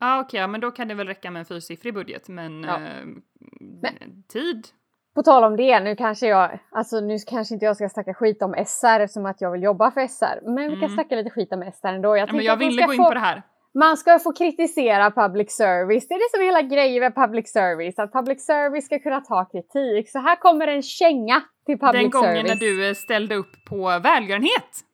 [0.00, 2.76] Ja okej, ja, men då kan det väl räcka med en fyrsiffrig budget men, Ja.
[2.76, 4.66] eh, tid?
[5.14, 8.42] På tal om det, nu kanske jag, alltså nu kanske inte jag ska snacka skit
[8.42, 10.94] om SR som att jag vill jobba för SR, men vi kan Mm.
[10.94, 12.16] snacka lite skit om SR ändå.
[12.16, 13.42] Jag, Ja, men jag ville gå in få- på det här.
[13.78, 16.08] Man ska få kritisera public service.
[16.08, 17.98] Det är det som är hela grejen med public service.
[17.98, 20.10] Att public service ska kunna ta kritik.
[20.10, 22.48] Så här kommer en känga till public Den gången service.
[22.48, 24.84] när du eh, ställde upp på välgörenhet.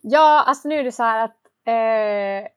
[0.00, 2.48] Ja, alltså nu är det så här att eh,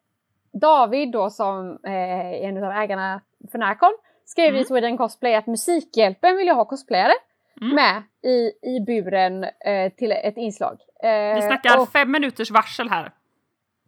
[0.61, 4.61] David då som eh, är en av ägarna för Närcon skrev Mm.
[4.61, 7.13] i Sweden Cosplay att Musikhjälpen vill ju ha cosplayare
[7.61, 7.75] Mm.
[7.75, 10.77] med i, i buren eh, till ett inslag.
[11.03, 13.11] Eh, Vi snackar och- fem minuters varsel här.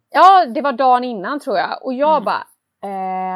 [0.09, 1.85] Ja, det var dagen innan tror jag.
[1.85, 2.23] Och jag Mm.
[2.23, 2.47] bara,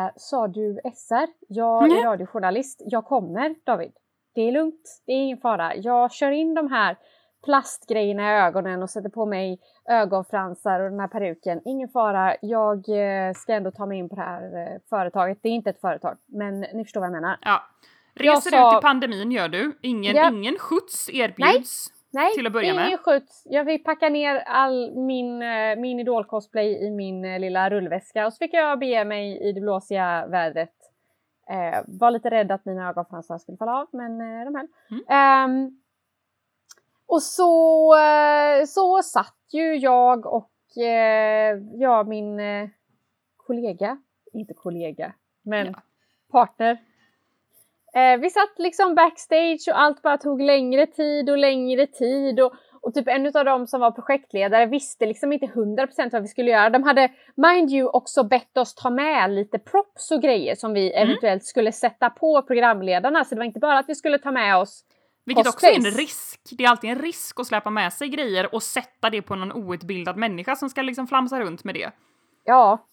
[0.06, 1.28] eh, sa du SR?
[1.48, 2.04] Jag är Nej.
[2.04, 2.82] radiojournalist.
[2.86, 3.92] Jag kommer David.
[4.36, 5.76] Det är lugnt, det är ingen fara.
[5.76, 6.98] Jag kör in de här
[7.46, 11.62] plastgrejerna i ögonen och sätter på mig ögonfransar och den här peruken.
[11.66, 15.40] Ingen fara, jag eh, ska ändå ta mig in på det här eh, företaget.
[15.42, 17.38] Det är inte ett företag, men ni förstår vad jag menar.
[17.42, 17.62] Ja.
[18.14, 19.78] Jag Reser sa- ut i pandemin gör du.
[19.82, 20.30] Ingen, Ja.
[20.30, 21.38] ingen skjuts erbjuds.
[21.40, 21.64] Nej,
[22.36, 23.00] Till att börja med.
[23.00, 23.41] skjuts.
[23.45, 28.34] Jag fick packa ner all min, eh, min idol-cosplay i min eh, lilla rullväska och
[28.34, 30.74] så fick jag bege mig i det blåsiga vädret.
[31.50, 34.67] Eh, var lite rädd att mina ögonfransar skulle falla av, men eh, de höll.
[34.91, 35.04] Mm.
[35.10, 35.82] Ehm,
[37.06, 42.39] och så, eh, så satt ju jag och eh, ja, min
[43.38, 43.97] kollega,
[44.34, 45.74] inte kollega, men Ja.
[46.32, 46.78] partner.
[47.95, 52.39] Eh, vi satt liksom backstage och allt bara tog längre tid och längre tid.
[52.39, 56.27] Och, och typ en av dem som var projektledare visste liksom inte 100% vad vi
[56.27, 56.69] skulle göra.
[56.69, 60.93] De hade, mind you, också bett oss ta med lite props och grejer som vi
[60.93, 61.10] Mm.
[61.10, 63.25] eventuellt skulle sätta på programledarna.
[63.25, 64.84] Så det var inte bara att vi skulle ta med oss
[65.25, 66.39] Vilket också är en risk.
[66.51, 69.51] Det är alltid en risk att släppa med sig grejer och sätta det på någon
[69.51, 71.91] outbildad människa som ska liksom flamsa runt med det.
[72.43, 72.88] Ja.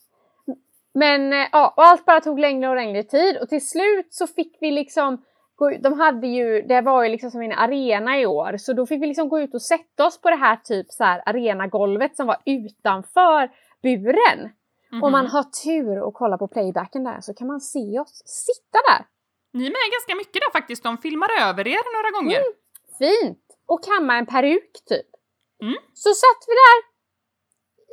[0.99, 4.27] Men eh, ja, och allt bara tog längre och längre tid och till slut så
[4.27, 8.21] fick vi liksom gå ut, de hade ju, det var ju liksom som en arena
[8.21, 10.57] i år, så då fick vi liksom gå ut och sätta oss på det här
[10.57, 13.51] typ så här arenagolvet som var utanför
[13.83, 14.41] buren.
[14.93, 15.03] Mhm.
[15.03, 18.79] Om man har tur och kollar på playbacken där så kan man se oss sitta
[18.89, 19.07] där.
[19.53, 20.83] Ni är med ganska mycket där faktiskt.
[20.83, 22.41] De filmar över er några gånger.
[22.41, 22.53] Mm.
[22.99, 23.45] Fint!
[23.67, 25.07] Och kamma en peruk typ.
[25.63, 25.79] Mm.
[25.95, 26.88] Så satt vi där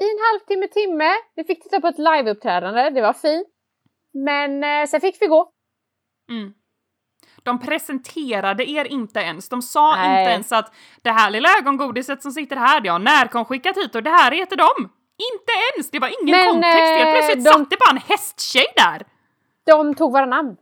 [0.02, 1.12] i en halvtimme, timme.
[1.36, 3.48] Vi fick titta på ett liveuppträdande, det var fint.
[4.14, 5.52] Men eh, sen fick vi gå.
[6.30, 6.54] Mm.
[7.44, 9.50] De presenterade er inte ens.
[9.50, 10.20] De sa Nej.
[10.22, 13.96] inte ens att det här lilla ögongodiset som sitter här, det har närkom skickat hit
[13.96, 14.92] och det här heter dem.
[15.34, 15.92] Inte ens!
[15.92, 16.78] Det var ingen Men, kontext.
[16.78, 19.06] Helt eh, plötsligt de- satt det bara en hästtjej där.
[19.66, 20.58] De tog våra namn.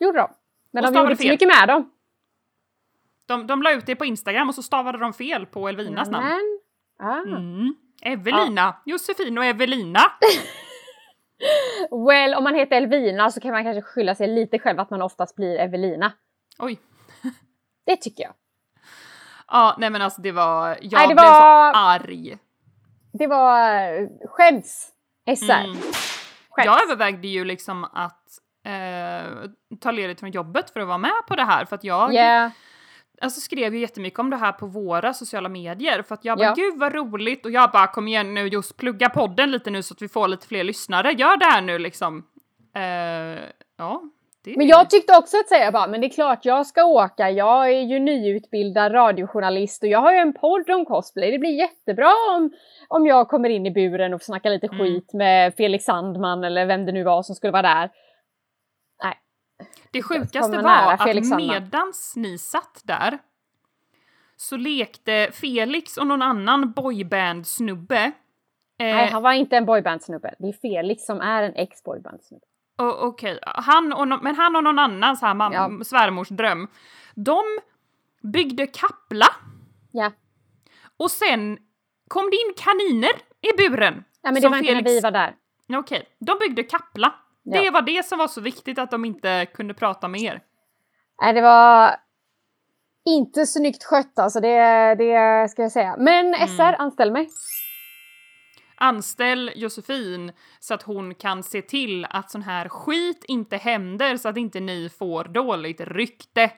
[0.00, 0.28] Gjorde de.
[0.72, 1.90] Men Och de gjorde inte så mycket med dem.
[3.26, 6.26] De, de la ut det på Instagram och så stavade de fel på Elvinas namn.
[6.26, 6.58] Men,
[7.08, 7.22] ah.
[7.22, 7.74] Mm.
[8.02, 10.00] Evelina, Josefin och Evelina.
[11.90, 15.02] Well, om man heter Elvina så kan man kanske skylla sig lite själv att man
[15.02, 16.12] oftast blir Evelina.
[16.58, 16.78] Oj.
[17.86, 18.32] Det tycker jag.
[19.48, 22.38] Ja, nej men alltså det var, jag Nej, det blev var- så arg.
[23.12, 24.88] Det var eh, skäms.
[25.36, 25.52] SR.
[25.52, 25.76] Mm.
[26.50, 26.66] Skäms.
[26.66, 28.28] Jag övervägde ju liksom att
[28.64, 32.14] eh, ta ledigt från jobbet för att vara med på det här för att jag
[32.14, 32.50] Yeah.
[33.20, 36.44] Alltså, skrev ju jättemycket om det här på våra sociala medier för att jag bara
[36.46, 36.54] Ja.
[36.56, 39.94] gud vad roligt och jag bara kom igen nu just plugga podden lite nu så
[39.94, 42.24] att vi får lite fler lyssnare, gör det här nu liksom.
[42.76, 43.42] Eh,
[43.78, 44.02] ja.
[44.44, 47.30] Det Men jag tyckte också att säga bara, men det är klart jag ska åka.
[47.30, 51.30] Jag är ju nyutbildad radiojournalist och jag har ju en podd om cosplay.
[51.30, 52.50] Det blir jättebra om,
[52.88, 54.78] om jag kommer in i buren och får snacka lite Mm.
[54.78, 57.90] skit med Felix Sandman eller vem det nu var som skulle vara där.
[59.90, 61.48] Det sjukaste nära var att Felix Sandman.
[61.62, 63.18] medans ni satt där
[64.36, 68.04] så lekte Felix och någon annan boyband-snubbe.
[68.04, 68.12] Eh,
[68.78, 70.34] Nej, han var inte en boybandsnubbe.
[70.38, 72.44] Det är Felix som är en ex-boybandsnubbe.
[72.80, 75.84] Okej, han och no- men han och någon annan så här mam- Ja.
[75.84, 76.68] svärmors dröm.
[77.14, 77.42] De
[78.22, 79.26] byggde kappla
[79.92, 80.12] Ja.
[80.96, 81.58] och sen
[82.08, 84.04] kom det in kaniner i buren.
[84.22, 85.34] ja, men det var inte när Felix- vi var där.
[85.72, 86.62] Okej, de byggde
[87.52, 87.60] kappla.
[87.60, 87.72] Det Ja.
[87.72, 90.40] var det som var så viktigt att de inte kunde prata med er.
[91.22, 91.90] Nej, det var
[93.04, 95.96] inte snyggt skött alltså, det, det ska jag säga.
[95.98, 96.48] Men Mm.
[96.48, 97.28] SR, anställ mig.
[98.80, 104.28] Anställ Josefin så att hon kan se till att sån här skit inte händer så
[104.28, 106.50] att inte ni får dåligt rykte.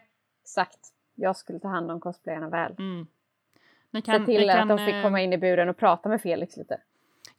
[0.43, 0.79] Exakt.
[1.15, 2.75] Jag skulle ta hand om cosplayarna väl.
[2.79, 3.07] Mm.
[3.93, 6.09] Ni Se kan, till att kan, de fick eh, komma in i buren och prata
[6.09, 6.81] med Felix lite.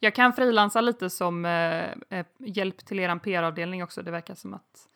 [0.04, 4.02] Jag kan frilansa lite som eh, eh, hjälp till eran PR-avdelning också.
[4.02, 4.88] Det verkar som att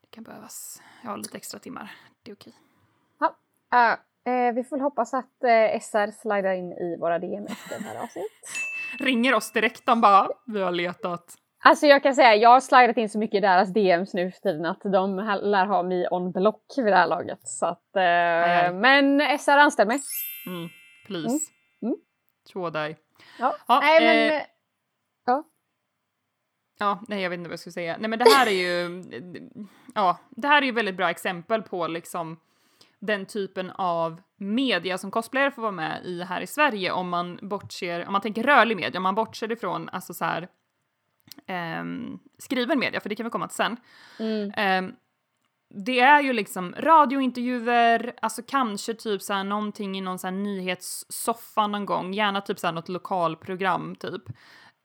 [0.00, 1.92] det kan behövas ja, lite extra timmar.
[2.22, 2.52] Det är okej.
[3.70, 3.98] Ja,
[4.32, 8.02] eh, vi får hoppas att eh, SR slidar in i våra DM efter det här
[8.02, 8.30] avsnittet.
[8.98, 11.34] Ringer oss direkt, de bara vi har letat.
[11.58, 14.40] Alltså jag kan säga, jag har slidat in så mycket i deras DMs nu för
[14.40, 17.48] tiden att de lär ha mig on block vid det här laget.
[17.48, 18.74] Så att, eh.
[18.74, 20.00] Men SR anställ mig.
[20.46, 20.68] Mm,
[21.06, 21.28] please.
[21.82, 21.92] Mm.
[21.92, 21.96] Mm.
[22.52, 22.96] Så dig.
[23.38, 23.56] Ja.
[23.66, 24.32] Ja, Nej men...
[24.32, 24.46] eh, eh,
[25.26, 25.44] ja.
[26.78, 27.96] Ja, nej jag vet inte vad jag ska säga.
[27.98, 29.02] Nej men det här är ju,
[29.94, 32.40] ja, det här är ju väldigt bra exempel på liksom
[32.98, 37.38] den typen av media som cosplayare får vara med i här i Sverige om man
[37.42, 40.48] bortser, om man tänker rörlig media, om man bortser ifrån alltså så här
[41.80, 43.76] um, skriven media, för det kan vi komma till sen.
[44.18, 44.84] Mm.
[44.84, 44.96] Um,
[45.70, 51.66] det är ju liksom radiointervjuer, alltså kanske typ såhär någonting i någon sån här nyhetssoffa
[51.66, 54.22] någon gång, gärna typ såhär något lokalprogram typ.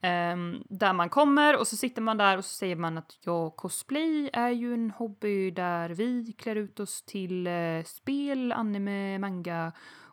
[0.03, 3.49] Um, där man kommer och så sitter man där och så säger man att ja,
[3.49, 9.71] cosplay är ju en hobby där vi klär ut oss till uh, spel, anime, manga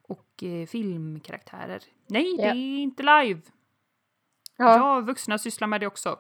[0.09, 1.83] och uh, filmkaraktärer.
[2.07, 2.43] Nej, Ja.
[2.43, 3.41] det är inte live.
[4.57, 4.77] Ja.
[4.77, 6.19] Ja, vuxna sysslar med det också.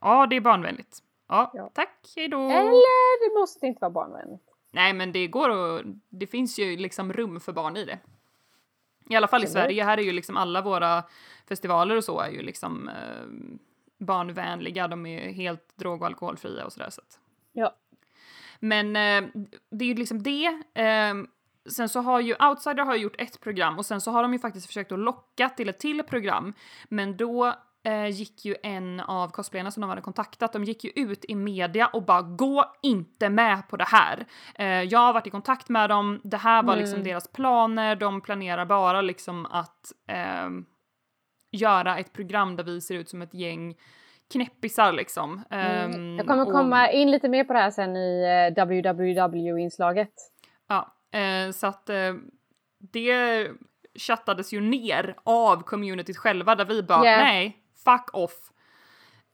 [0.00, 1.02] Ja, det är barnvänligt.
[1.32, 1.70] Ja, Ja.
[1.74, 2.50] tack, hejdå.
[2.50, 4.44] Eller det måste inte vara barnvänligt.
[4.70, 7.98] Nej, men det går och det finns ju liksom rum för barn i det.
[9.08, 9.46] I alla fall i?
[9.46, 11.02] Sverige, här är ju liksom alla våra
[11.48, 13.26] festivaler och så är ju liksom eh,
[13.98, 16.90] barnvänliga, de är helt drog och alkoholfria och sådär.
[16.90, 17.18] Så att.
[17.52, 17.74] Ja.
[18.60, 19.30] Men eh,
[19.70, 20.46] det är ju liksom det.
[20.74, 21.14] Eh,
[21.70, 24.32] sen så har ju Outsider har ju gjort ett program och sen så har de
[24.32, 26.54] ju faktiskt försökt att locka till ett till program.
[26.88, 30.90] Men då eh, gick ju en av cosplayerna som de hade kontaktat, de gick ju
[30.94, 34.26] ut i media och bara gå inte med på det här.
[34.54, 37.08] Eh, jag har varit i kontakt med dem, det här var liksom Mm.
[37.08, 40.64] deras planer, de planerar bara liksom att ehm,
[41.52, 43.74] göra ett program där vi ser ut som ett gäng
[44.32, 45.42] knäppisar liksom.
[45.50, 45.90] Mm.
[45.92, 48.22] Ehm, Jag kommer och- komma in lite mer på det här sen i
[48.56, 50.12] eh, www-inslaget.
[50.68, 52.14] Ja, eh, så att eh,
[52.92, 53.48] det
[53.98, 57.16] chattades ju ner av communityt själva där vi bara Ja.
[57.16, 58.32] nej, fuck off.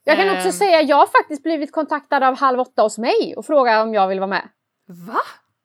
[0.04, 0.52] Jag kan också Ehm.
[0.52, 4.08] säga jag har faktiskt blivit kontaktad av Halv åtta hos mig och frågat om jag
[4.08, 4.48] vill vara med.
[5.08, 5.20] Va?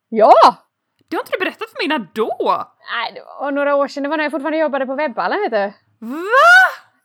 [0.10, 0.34] Ja!
[1.10, 2.66] Det har inte du berättat för mig när då?
[2.96, 4.04] Nej, det var några år sedan.
[4.04, 5.74] Det var när jag fortfarande jobbade på Webballen vet du.
[6.08, 6.22] Va?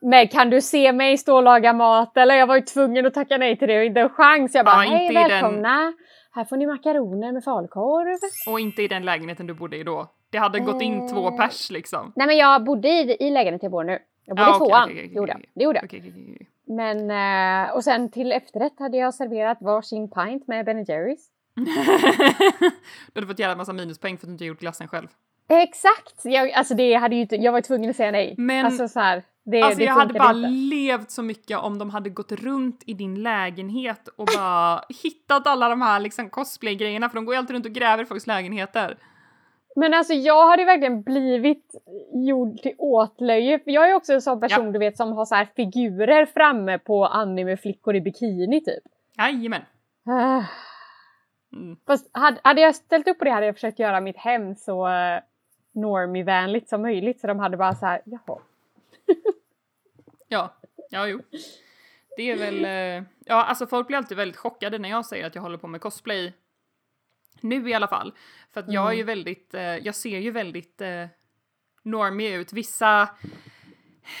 [0.01, 2.35] Men kan du se mig stå och laga mat eller?
[2.35, 4.55] Jag var ju tvungen att tacka nej till det och inte en chans.
[4.55, 5.93] Jag bara, Ja, hej inte i den- välkomna!
[6.31, 8.19] Här får ni makaroner med falukorv.
[8.53, 10.07] Och inte i den lägenheten du bodde i då.
[10.31, 11.37] Det hade gått in två Eh.
[11.37, 12.13] pers liksom.
[12.15, 13.99] Nej men jag bodde i, i lägenheten jag bor nu.
[14.29, 14.83] Jag bodde i okej, tvåan.
[14.83, 15.41] okej, det gjorde okej.
[15.55, 15.79] Det gjorde
[16.39, 16.45] jag.
[16.75, 21.27] Men, eh, och sen till efterrätt hade jag serverat varsin pint med Ben Jerrys.
[23.13, 25.07] du hade fått jävla massa minuspoäng för att du inte gjort glassen själv.
[25.47, 26.21] Exakt!
[26.23, 28.35] Jag, alltså det hade ju jag var tvungen att säga nej.
[28.37, 30.49] Men- alltså så här, det, Alltså det jag hade bara inte.
[30.49, 35.69] levt så mycket om de hade gått runt i din lägenhet och bara hittat alla
[35.69, 38.97] de här liksom cosplay-grejerna för de går ju alltid runt och gräver i folks lägenheter.
[39.79, 41.75] Men alltså jag hade verkligen blivit
[42.13, 43.59] gjord till åtlöje.
[43.59, 46.79] För jag är också en sån person du vet som har så här figurer framme
[46.79, 48.83] på anime-flickor i bikini typ.
[49.17, 49.61] Jajamän.
[50.05, 50.43] Ah.
[51.53, 51.77] Mm.
[51.87, 54.87] Fast hade, hade jag ställt upp på det hade jag försökt göra mitt hem så
[54.87, 55.19] uh,
[55.71, 57.19] normie-vänligt som möjligt.
[57.19, 58.39] Så de hade bara så här, jaha.
[60.27, 60.53] Ja,
[60.89, 61.21] ja jo.
[62.17, 65.35] Det är väl, eh, ja alltså folk blir alltid väldigt chockade när jag säger att
[65.35, 66.33] jag håller på med cosplay.
[67.41, 68.13] Nu i alla fall.
[68.53, 71.05] För att jag är ju väldigt, eh, jag ser ju väldigt eh,
[71.83, 72.53] normig ut.
[72.53, 73.09] Vissa,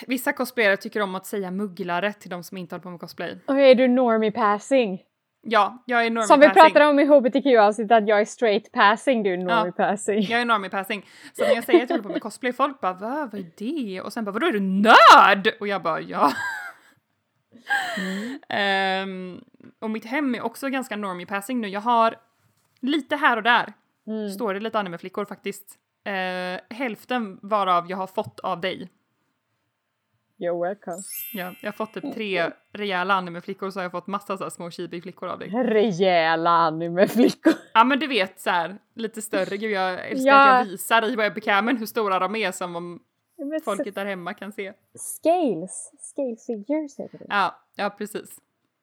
[0.07, 3.37] vissa cosplayare tycker om att säga mugglare till de som inte håller på med cosplay.
[3.45, 5.01] Och är du normie-passing?
[5.41, 6.61] Ja, jag är normie Som vi passing.
[6.63, 10.21] pratade om i HBTQ-avsnittet att jag är straight passing, du är normie-passing.
[10.21, 11.05] Jag är normie passing.
[11.33, 13.51] Så när jag säger att jag håller på med cosplay, folk bara Va, vad är
[13.57, 14.01] det?
[14.01, 15.47] Och sen bara vadå är du nörd?
[15.59, 16.31] Och jag bara ja.
[18.49, 19.41] Ehm,
[19.79, 21.67] och mitt hem är också ganska normie passing nu.
[21.67, 22.15] Jag har
[22.79, 23.73] lite här och där
[24.07, 24.29] Mm.
[24.29, 25.77] står det lite animeflickor faktiskt.
[26.03, 28.89] Eh, hälften varav jag har fått av dig.
[30.39, 30.97] You're welcome.
[31.33, 34.69] Ja, jag har fått typ tre rejäla animeflickor så har jag fått massa så små
[34.71, 35.49] chibi-flickor av dig.
[35.49, 37.53] Rejäla anime-flickor.
[37.73, 39.57] Ja men du vet så här lite större.
[39.57, 40.49] Gud jag älskar Ja.
[40.49, 42.99] att jag visar i webcamen hur stora de är som om
[43.37, 44.73] Men folket där hemma kan se.
[44.95, 45.91] Scales.
[45.99, 47.25] Scale figures heter det.
[47.29, 48.39] Ja, ja precis.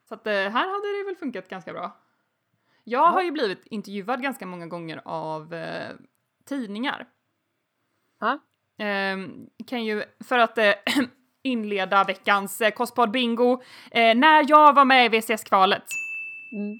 [0.09, 1.97] Så att eh, här hade det väl funkat ganska bra.
[2.89, 5.91] Jag har ju blivit intervjuad ganska många gånger av eh,
[6.45, 7.07] tidningar.
[8.21, 8.39] Ja.
[8.79, 10.73] Ehm, kan ju, för att eh,
[11.43, 15.85] inleda veckans eh, Kostpod bingo, eh, när jag var med i VCS-kvalet,
[16.53, 16.79] Mm.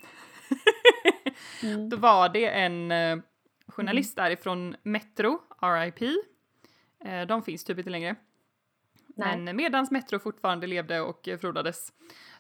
[1.63, 1.89] Mm.
[1.89, 3.19] då var det en eh,
[3.69, 6.03] journalist därifrån Metro, RIP.
[7.05, 8.17] Eh, de finns typ inte längre.
[9.17, 9.39] Nej.
[9.39, 11.93] Men medans Metro fortfarande levde och eh, frodades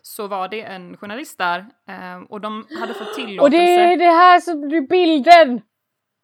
[0.06, 3.42] så var det en journalist där eh, och de hade fått tillåtelse.
[3.42, 5.60] Och det är det här som du bilden!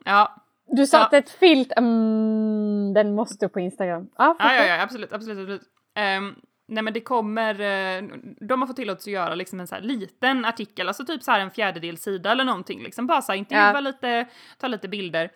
[0.04, 0.34] Ja,
[0.66, 1.72] Du satte ett filt.
[1.76, 4.08] Mm, den måste på Instagram.
[4.18, 5.62] Ja, ja, ja, ja absolut, absolut, absolut.
[5.94, 6.34] Ehm,
[6.68, 8.02] nej men det kommer, eh,
[8.40, 11.30] de har fått tillåtelse att göra liksom en så här liten artikel, alltså typ så
[11.30, 13.80] här en fjärdedel sida eller någonting, liksom bara så här intervjua Ja.
[13.80, 14.26] lite,
[14.58, 15.30] ta lite bilder.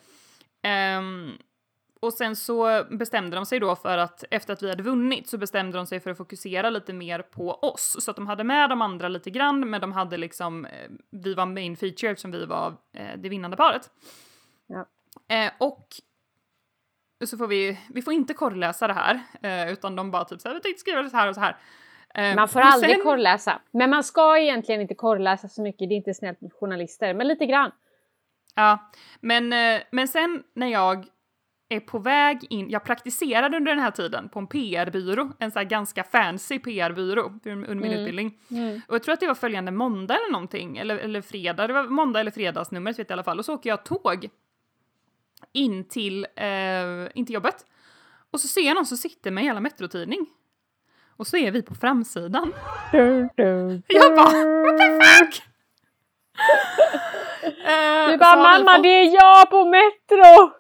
[0.63, 1.33] Ehm,
[2.01, 5.39] och sen så bestämde de sig då för att efter att vi hade vunnit så
[5.39, 7.97] bestämde de sig för att fokusera lite mer på oss.
[8.01, 11.35] Så att de hade med de andra lite grann, men de hade liksom, eh, vi
[11.35, 13.91] var main feature eftersom vi var eh, det vinnande paret.
[14.67, 14.87] Ja.
[15.37, 15.89] Eh, och
[17.25, 20.55] så får vi, vi får inte korrläsa det här, eh, utan de bara typ såhär,
[20.55, 21.57] vi tänkte skriva det så här och så här.
[22.15, 23.61] Eh, Man får aldrig sen- korrläsa.
[23.71, 27.29] Men man ska egentligen inte korrläsa så mycket, det är inte snällt mot journalister, men
[27.29, 27.71] lite grann.
[28.55, 31.07] Ja, men, eh, men sen när jag
[31.69, 35.63] är på väg in, jag praktiserade under den här tiden på en PR-byrå, en så
[35.65, 37.93] ganska fancy PR-byrå under min Mm.
[38.01, 38.39] utbildning.
[38.89, 41.83] Och jag tror att det var följande måndag eller någonting, eller, eller fredag, det var
[41.85, 43.39] måndag eller fredagsnumret vet jag i alla fall.
[43.39, 44.29] Och så åker jag tåg
[45.53, 47.67] in till, eh, in till jobbet.
[48.31, 50.27] Och så ser jag någon som sitter med jävla metrotidning.
[51.17, 52.53] Och så är vi på framsidan.
[52.93, 55.43] Du, du, Jag bara, what the fuck?
[57.67, 60.53] Eh, Du bara mamma fått- det är jag på Metro!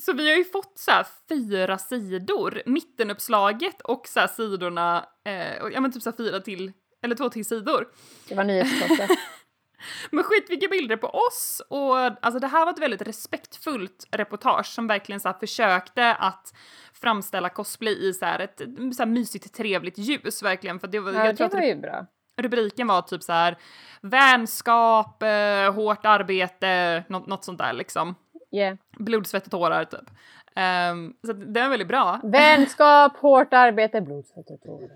[0.00, 5.80] Så vi har ju fått så här fyra sidor, mittenuppslaget och så sidorna, eh, ja
[5.80, 7.88] men typ så fyra till, eller två till sidor.
[8.28, 9.10] Det var nyhetsstoppet.
[10.10, 14.86] Men skitmycket bilder på oss och alltså det här var ett väldigt respektfullt reportage som
[14.86, 16.54] verkligen så försökte att
[16.92, 18.62] framställa cosplay i så ett
[18.96, 22.06] så mysigt trevligt ljus verkligen för det var, ja, jag det var ju bra.
[22.40, 23.58] rubriken var typ så här
[24.02, 28.14] vänskap, eh, hårt arbete, något, något sånt där liksom.
[28.50, 28.76] Yeah.
[28.98, 30.10] Blod, svett och tårar typ.
[30.56, 32.20] Ehm, så det var väldigt bra.
[32.22, 34.90] Vänskap, hårt arbete, blod, svett och tårar.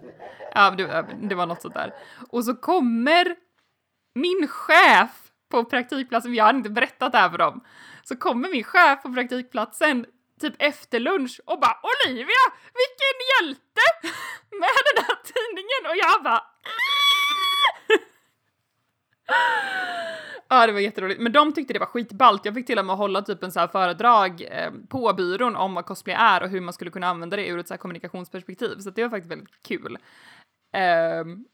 [0.54, 1.94] Ja, det, det var något sånt där.
[2.30, 3.36] Och så kommer
[4.14, 5.10] min chef
[5.50, 7.64] på praktikplatsen, jag hade inte berättat det här för dem,
[8.04, 10.06] så kommer min chef på praktikplatsen
[10.40, 12.44] typ efter lunch och bara Olivia,
[12.80, 13.84] vilken hjälte!
[14.50, 16.42] Med den här tidningen och jag bara
[20.54, 21.20] Ja, det var jätteroligt.
[21.20, 22.44] Men de tyckte det var skitballt.
[22.44, 25.74] Jag fick till och med hålla typ en så här föredrag eh, på byrån om
[25.74, 28.78] vad cosplay är och hur man skulle kunna använda det ur ett så här kommunikationsperspektiv.
[28.78, 29.98] Så det var faktiskt väldigt kul.
[30.74, 31.44] Ehm,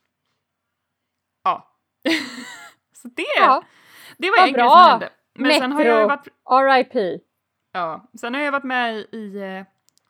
[1.44, 1.68] ja.
[3.02, 3.62] så det, Ja,
[4.18, 4.70] det var vad en grej bra.
[4.70, 5.08] som hände.
[5.34, 6.30] Men sen har jag Metro.
[6.44, 7.18] varit, R.I.P.
[7.72, 9.64] ja, sen har jag varit med i, i eh,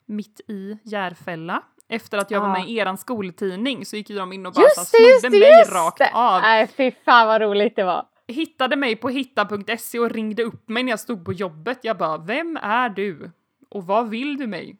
[0.07, 1.62] Mitt i Järfälla.
[1.88, 2.53] Efter att jag var Ja.
[2.53, 5.48] med i eran skoltidning så gick ju de in och bara Just så snodde mig
[5.59, 6.11] just rakt det!
[6.14, 6.40] av.
[6.42, 8.08] Nej fy fan vad roligt det var.
[8.29, 11.79] Hittade mig på hitta.se och ringde upp mig när jag stod på jobbet.
[11.83, 13.31] Jag bara, vem är du?
[13.69, 14.79] Och vad vill du mig?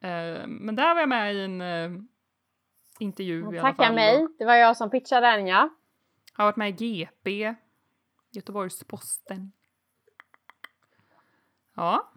[0.00, 1.90] Eh, men där var jag med i en eh,
[2.98, 3.74] intervju i alla fall.
[3.76, 5.68] Tacka mig, och det var jag som pitchade den ja.
[6.32, 7.54] Har varit med i GP,
[8.30, 9.52] Göteborgs-Posten.
[11.76, 12.10] Ja,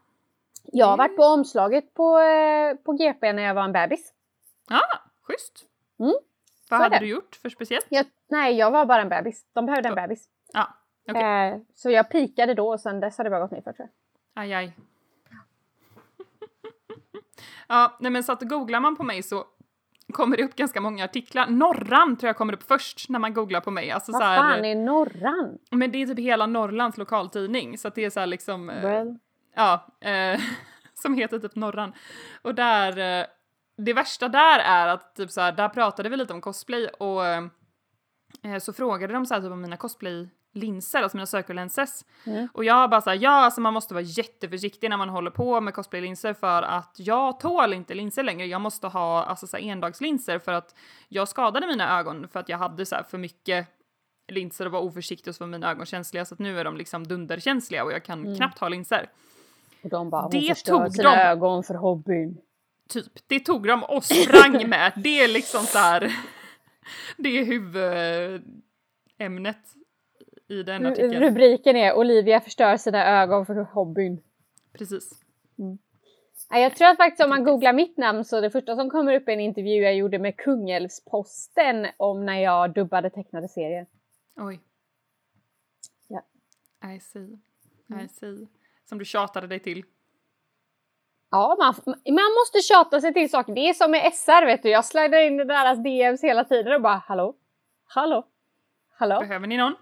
[0.64, 4.14] Jag har varit på omslaget på, eh, på GP när jag var en bebis.
[4.70, 5.66] ah, schysst.
[6.00, 6.14] Mm,
[6.70, 7.00] Vad hade det.
[7.00, 7.86] du gjort för speciellt?
[7.90, 9.46] Jag, nej, jag var bara en bebis.
[9.54, 10.30] De behövde en bebis.
[10.54, 10.78] Ja,
[11.10, 11.50] okej.
[11.50, 13.90] Eh, så jag pikade då och sen dess har det bara gått ner för tror
[14.34, 14.44] jag.
[14.44, 14.78] Aj, aj.
[17.68, 19.46] ja, nej men så att googlar man på mig så
[20.14, 21.48] kommer det upp ganska många artiklar.
[21.48, 23.92] Norran tror jag kommer upp först när man googlar på mig.
[23.92, 25.58] Alltså Vad så här, fan är Norran?
[25.72, 28.82] Men det är typ hela Norrlands lokaltidning så att det är så här liksom, eh,
[28.82, 29.18] Well.
[29.56, 30.40] ja, eh,
[30.94, 31.94] som heter typ Norran.
[32.42, 33.26] Och där, eh,
[33.78, 37.26] det värsta där är att typ så här, där pratade vi lite om cosplay och
[37.26, 37.44] eh,
[38.62, 39.78] så frågade de så här typ om mina
[40.54, 42.06] cosplay-linser, alltså mina circle-lenses.
[42.26, 42.48] Mm.
[42.54, 45.74] Och jag bara såhär, ja alltså man måste vara jätteförsiktig när man håller på med
[45.74, 48.46] cosplay-linser för att jag tål inte linser längre.
[48.48, 50.76] Jag måste ha alltså så här endagslinser för att
[51.10, 53.68] jag skadade mina ögon för att jag hade så här för mycket
[54.32, 56.78] linser och var oförsiktig och så var mina ögon känsliga så att nu är de
[56.78, 58.36] liksom dunderkänsliga och jag kan Mm.
[58.36, 59.10] knappt ha linser.
[59.84, 61.22] Och de bara, Det tog sina de.
[61.22, 62.38] ögon för hobbyn.
[62.90, 64.92] Typ, det tog de och sprang med.
[64.96, 66.16] Det är liksom så här.
[67.18, 69.58] Det är huvudämnet
[70.48, 71.24] i den artikeln.
[71.24, 74.22] Rubriken är Olivia förstör sina ögon för hobbyn.
[74.74, 75.10] Precis.
[76.50, 79.14] Nej, Jag tror att faktiskt om man googlar mitt namn så det första som kommer
[79.14, 83.88] upp är en intervju jag gjorde med Kungälvsposten om när jag dubbade tecknade serier.
[84.36, 84.60] Oj.
[86.08, 86.22] Ja.
[86.90, 87.40] I see.
[88.04, 88.48] I see.
[88.86, 89.84] Som du tjatade dig till.
[91.32, 93.54] Ja, man, man måste tjata sig till saker.
[93.56, 94.70] Det är som med SR vet du.
[94.70, 97.36] Jag slidar in i deras DMs hela tiden och bara hallå?
[97.86, 98.28] Hallå?
[98.90, 99.20] Hallå?
[99.20, 99.76] Behöver ni någon?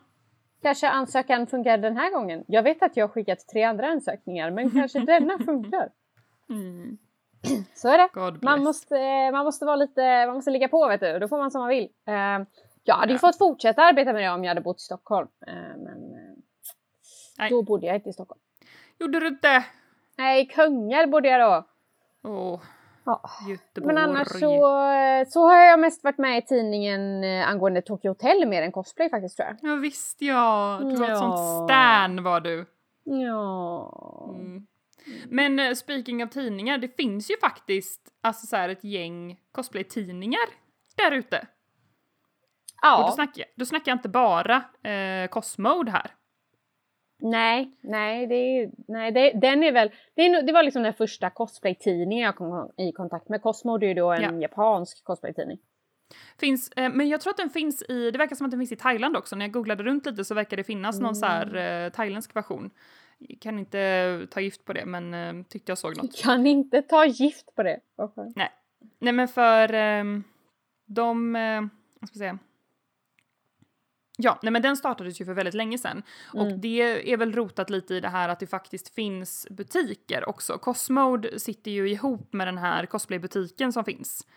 [0.62, 2.44] Kanske ansökan funkar den här gången.
[2.48, 5.90] Jag vet att jag har skickat tre andra ansökningar men kanske denna funkar.
[6.50, 6.98] Mm.
[7.74, 8.40] Så är det.
[8.42, 11.20] Man måste, eh, man måste vara lite, man måste ligga på vet du.
[11.20, 11.90] Då får man som man vill.
[12.08, 12.48] Eh,
[12.84, 15.28] jag hade ju fått fortsätta arbeta med det om jag hade bott i Stockholm.
[15.48, 16.16] Eh, men
[17.38, 17.50] Nej.
[17.50, 18.42] då bodde jag inte i Stockholm.
[19.00, 19.66] Gjorde du inte?
[20.18, 21.68] Nej, Kungälv bodde jag då.
[22.30, 22.62] Åh,
[23.04, 23.21] Ja.
[23.49, 23.95] Göteborg.
[23.95, 28.10] Men annars så, eh, så har jag mest varit med i tidningen eh, angående Tokyo
[28.12, 29.71] Hotel mer än cosplay faktiskt tror jag.
[29.71, 30.77] Ja visst ja.
[30.81, 31.15] Du var ett Ja.
[31.15, 32.65] sånt stan var du.
[33.04, 34.35] Ja.
[34.35, 34.67] Mm.
[35.25, 40.49] Men uh, speaking av tidningar, det finns ju faktiskt alltså så här ett gäng cosplay-tidningar
[40.97, 41.47] där ute.
[42.81, 42.97] Ja.
[42.97, 46.12] Och då snackar, då snackar jag inte bara uh, Cosmode här.
[47.22, 51.30] Nej, nej, det nej det, den är väl, det, är, det var liksom den första
[51.30, 53.42] cosplay-tidningen jag kom i kontakt med.
[53.42, 54.42] Cosmode är ju då en ja.
[54.42, 55.60] japansk cosplay-tidning.
[56.40, 58.72] Finns, eh, men jag tror att den finns i, det verkar som att den finns
[58.72, 59.36] i Thailand också.
[59.36, 61.04] När jag googlade runt lite så verkar det finnas mm.
[61.04, 61.86] någon så här mm.
[61.86, 62.69] eh, thailändsk version.
[63.40, 66.15] Kan inte ta gift på det men eh, tyckte jag såg något.
[66.15, 67.80] Kan inte ta gift på det?
[67.96, 68.32] Varför?
[68.36, 68.50] Nej.
[69.00, 70.04] Nej men för eh,
[70.88, 71.62] de, eh,
[72.00, 72.40] vad ska jag säga,
[74.22, 76.04] Ja, nej men den startades ju för väldigt länge sedan.
[76.34, 76.46] Mm.
[76.46, 80.58] Och det är väl rotat lite i det här att det faktiskt finns butiker också.
[80.58, 84.28] Cosmode sitter ju ihop med den här cosplaybutiken som finns.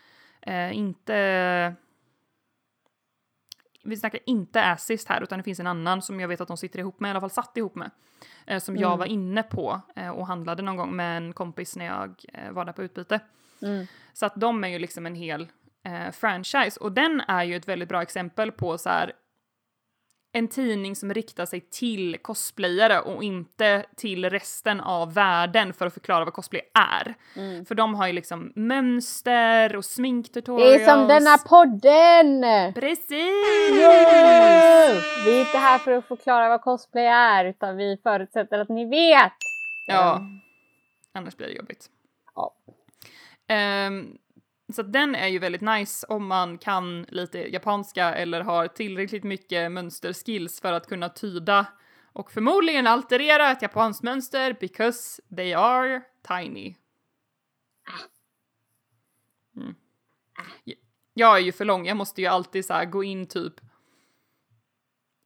[0.41, 1.75] Eh, inte...
[3.83, 6.57] Vi snackar inte Assist här utan det finns en annan som jag vet att de
[6.57, 7.91] sitter ihop med, i alla fall satt ihop med.
[8.47, 8.81] Eh, som mm.
[8.81, 12.51] jag var inne på eh, och handlade någon gång med en kompis när jag eh,
[12.51, 13.19] var där på utbyte.
[13.61, 13.85] Mm.
[14.13, 15.47] Så att de är ju liksom en hel
[15.83, 19.13] eh, franchise och den är ju ett väldigt bra exempel på så här
[20.35, 25.93] en tidning som riktar sig till cosplayare och inte till resten av världen för att
[25.93, 27.15] förklara vad cosplay är.
[27.35, 27.65] Mm.
[27.65, 30.77] För de har ju liksom mönster och sminktutorials.
[30.77, 32.43] Det är som denna podden!
[32.73, 33.79] Precis!
[33.79, 34.95] Yeah!
[35.25, 38.85] Vi är inte här för att förklara vad cosplay är utan vi förutsätter att ni
[38.85, 39.33] vet!
[39.87, 40.21] Ja,
[41.13, 41.89] annars blir det jobbigt.
[42.35, 42.53] Ja.
[43.87, 44.17] Um,
[44.73, 49.71] så den är ju väldigt nice om man kan lite japanska eller har tillräckligt mycket
[49.71, 51.65] mönsterskills för att kunna tyda
[52.13, 56.75] och förmodligen alterera ett japanskt mönster because they are tiny.
[59.57, 59.75] Mm.
[61.13, 63.53] Jag är ju för lång, jag måste ju alltid så gå in typ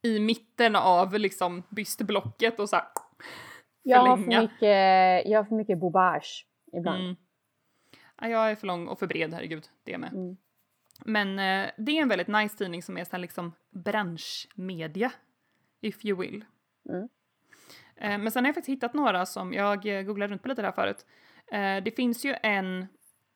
[0.01, 2.85] i mitten av liksom bystblocket och så här
[3.83, 7.03] jag har, för mycket, jag har för mycket bobage ibland.
[7.03, 7.15] Mm.
[8.21, 9.69] Jag är för lång och för bred, herregud.
[9.83, 10.13] Det med.
[10.13, 10.37] Mm.
[11.05, 15.11] Men eh, det är en väldigt nice tidning som är så liksom branschmedia,
[15.81, 16.45] if you will.
[16.89, 17.09] Mm.
[17.95, 20.61] Eh, men sen har jag faktiskt hittat några som, jag eh, googlade runt på lite
[20.61, 21.05] där förut.
[21.51, 22.87] Eh, det finns ju en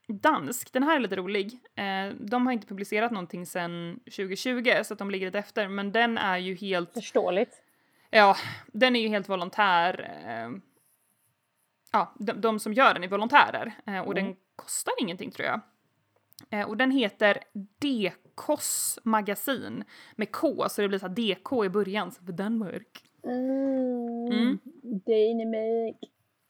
[0.07, 1.59] dansk, den här är lite rolig.
[1.75, 5.91] Eh, de har inte publicerat någonting sedan 2020 så att de ligger lite efter, men
[5.91, 6.93] den är ju helt...
[6.93, 7.63] Förståeligt.
[8.09, 8.35] Ja,
[8.67, 10.19] den är ju helt volontär.
[10.25, 10.59] Eh,
[11.91, 14.13] ja, de, de, som gör den är volontärer och mm.
[14.13, 15.61] den kostar ingenting tror jag.
[16.49, 17.37] Eh, och den heter
[17.79, 19.83] DKs magasin
[20.15, 23.03] med K så det blir så DK i början så för Danmark.
[23.23, 24.59] Mm, mm.
[25.05, 25.97] Dynamik.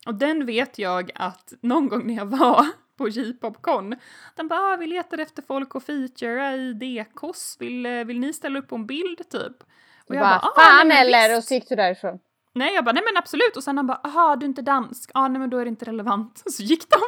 [0.05, 2.65] Och den vet jag att någon gång när jag var
[2.97, 3.95] på J-popcon,
[4.35, 8.33] den bara ah, vi letar efter folk att featura i DKs, vill, eh, vill ni
[8.33, 9.63] ställa upp på en bild typ?
[10.07, 11.29] Och jag bara, bara ah, fan nej, eller?
[11.29, 11.37] Visst.
[11.37, 12.19] Och så gick du därifrån.
[12.55, 15.11] Nej jag bara nej men absolut och sen han bara aha du är inte dansk,
[15.13, 16.43] ah, nej men då är det inte relevant.
[16.51, 16.99] Så gick de.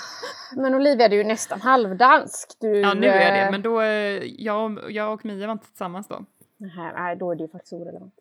[0.56, 2.56] Men Olivia, du är ju nästan halvdansk.
[2.60, 5.66] Du, ja, nu är det, eh, men då, eh, jag, jag och Mia var inte
[5.66, 6.24] tillsammans då.
[6.56, 8.14] Nej, då är det ju faktiskt orelevant.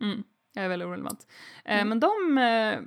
[0.00, 0.22] Mm,
[0.52, 1.26] jag är väldigt orelevant.
[1.64, 1.88] Eh, mm.
[1.88, 2.10] men de,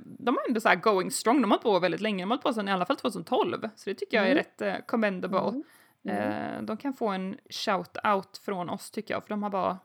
[0.04, 2.36] de är ändå så här going strong, de har hållit på väldigt länge, de har
[2.36, 4.44] hållit på sedan i alla fall 2012, så det tycker jag är mm.
[4.44, 5.38] rätt commendable.
[5.38, 5.62] Mm.
[6.04, 6.66] Mm.
[6.66, 9.78] De kan få en shout-out från oss tycker jag, för de har bara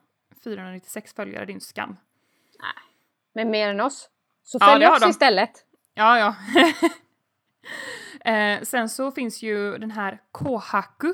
[0.43, 1.97] 496 följare, det är en skam.
[2.59, 2.73] Nej,
[3.33, 4.09] men mer än oss.
[4.43, 5.09] Så följ ja, oss de.
[5.09, 5.65] istället.
[5.93, 6.35] Ja, ja.
[8.25, 11.13] Eh, sen så finns ju den här Kohaku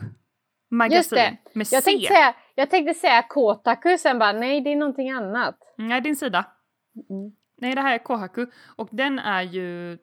[0.71, 1.37] magasin Just det.
[1.53, 1.91] med jag C.
[1.91, 5.57] Tänkte säga, jag tänkte säga Kotaku, sen bara nej det är någonting annat.
[5.77, 6.45] Nej, din sida.
[7.09, 7.31] Mm.
[7.57, 8.45] Nej, det här är Kohaku
[8.75, 9.97] och den är ju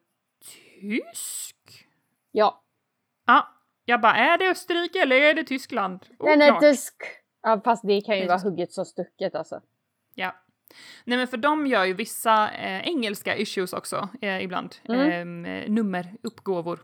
[0.81, 1.87] tysk.
[2.31, 2.63] Ja.
[3.27, 3.49] Ja,
[3.85, 6.07] jag bara är det Österrike eller är det Tyskland?
[6.19, 6.95] Den är tysk.
[7.43, 9.61] Ja, fast det kan ju vara hugget så stucket alltså.
[10.15, 10.35] Ja.
[11.05, 14.77] Nej men för de gör ju vissa eh, engelska issues också eh, ibland.
[14.85, 15.45] Mm.
[15.45, 16.81] Eh, nummeruppgåvor.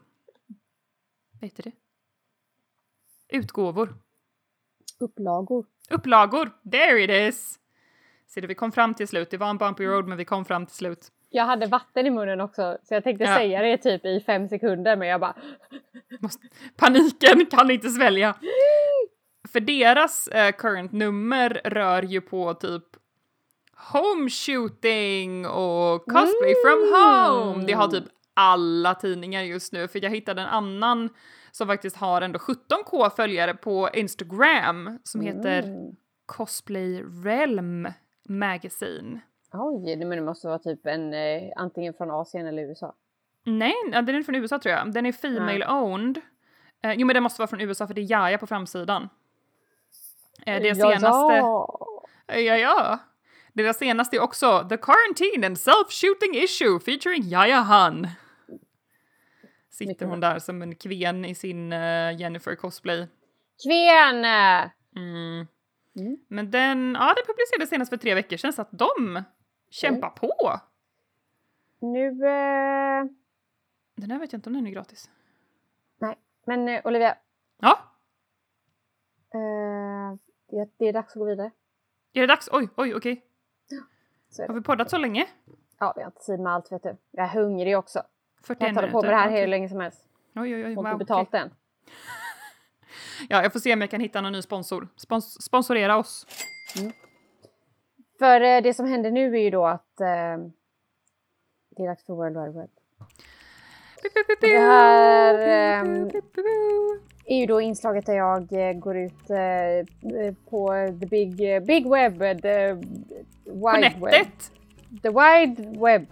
[1.41, 1.73] Vad heter det?
[3.29, 3.95] Utgåvor.
[5.01, 5.67] Upplagor.
[5.91, 6.51] Upplagor!
[6.71, 7.59] There it is!
[8.27, 9.31] Ser du, vi kom fram till slut.
[9.31, 11.13] Det var en bumpy road men vi kom fram till slut.
[11.31, 13.37] Jag hade vatten i munnen också så jag tänkte ja.
[13.37, 15.35] säga det typ i fem sekunder men jag bara...
[16.77, 18.35] Paniken kan inte svälja.
[19.49, 22.85] För deras eh, current nummer rör ju på typ
[23.93, 26.63] home shooting och cosplay mm.
[26.65, 27.67] from home.
[27.67, 28.05] Det har typ
[28.39, 31.09] alla tidningar just nu för jag hittade en annan
[31.53, 35.37] som faktiskt har ändå 17k följare på Instagram som mm.
[35.37, 35.91] heter
[36.27, 37.89] Cosplay Realm
[38.29, 39.21] Magazine.
[39.53, 42.95] Oj, men det måste vara typ en eh, antingen från Asien eller USA.
[43.45, 44.93] Nej, den är från USA tror jag.
[44.93, 46.21] Den är female owned.
[46.83, 49.09] Eh, jo men den måste vara från USA för det är Jaja på framsidan.
[50.47, 51.35] Eh, det senaste...
[52.27, 52.99] Ja, ja.
[53.53, 58.07] Deras senaste är också The Quarantine and Self-Shooting Issue featuring Yaya Han.
[59.79, 63.07] Sitter hon där som en kven i sin eh, Jennifer cosplay.
[63.65, 64.25] Kven!
[64.97, 65.47] Mm.
[65.97, 66.19] Mm.
[66.29, 69.23] Men den, ja den publicerades senast för tre veckor sedan så att de
[69.71, 70.61] kämpar på.
[71.81, 72.07] Nu...
[72.09, 73.05] Eh,
[73.97, 75.11] Den här vet jag inte om den är gratis.
[75.99, 77.17] nej, men eh, Olivia.
[77.61, 77.79] Ja,
[79.35, 80.19] Eh,
[80.51, 81.51] det, det är dags att gå vidare.
[82.13, 82.49] är det dags?
[82.53, 83.25] Oj, oj, okej.
[84.39, 85.27] Är Har vi poddat så länge?
[85.79, 86.97] Ja, vi har inte tid med allt vet du.
[87.11, 88.03] Jag är hungrig också.
[88.43, 89.03] 41 Jag tar på minuter?
[89.03, 90.05] med det här hur länge som helst.
[90.35, 90.77] Oj, oj, oj.
[90.77, 91.41] Och Wow, inte betalt okej.
[91.41, 91.51] än.
[93.29, 94.89] Ja, jag får se om jag kan hitta någon ny sponsor.
[94.97, 96.27] Spons sponsorera oss.
[98.19, 100.07] För eh, det som händer nu är ju då att eh,
[101.77, 102.71] det är dags för World Wide Web.
[104.41, 106.11] Det här, ehm,
[107.25, 110.69] är ju då inslaget där jag eh, går ut eh, eh, på
[111.01, 112.75] the big, eh, big web, eh, the
[113.45, 114.51] På wide web, nätet!
[115.03, 116.07] the wide web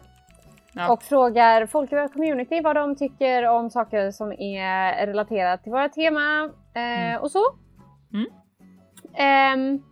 [0.77, 0.93] Ja.
[0.93, 5.73] och frågar folk i vår community vad de tycker om saker som är relaterat till
[5.73, 7.23] våra tema eh, Mm.
[7.23, 7.45] och så.
[8.15, 8.27] Mm.
[9.15, 9.83] Ehm,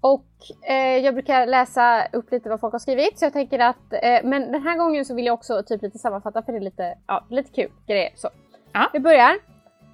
[0.00, 0.26] och
[0.70, 4.20] eh, jag brukar läsa upp lite vad folk har skrivit så jag tänker att, eh,
[4.24, 6.94] men den här gången så vill jag också typ lite sammanfatta för det är lite,
[7.06, 8.28] ja, lite kul grejer så.
[8.72, 8.90] Ja.
[8.92, 9.30] Vi börjar.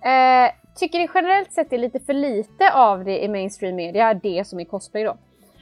[0.01, 4.47] Eh, tycker det generellt sett är lite för lite av det i mainstream media, det
[4.47, 5.17] som är cosplay då.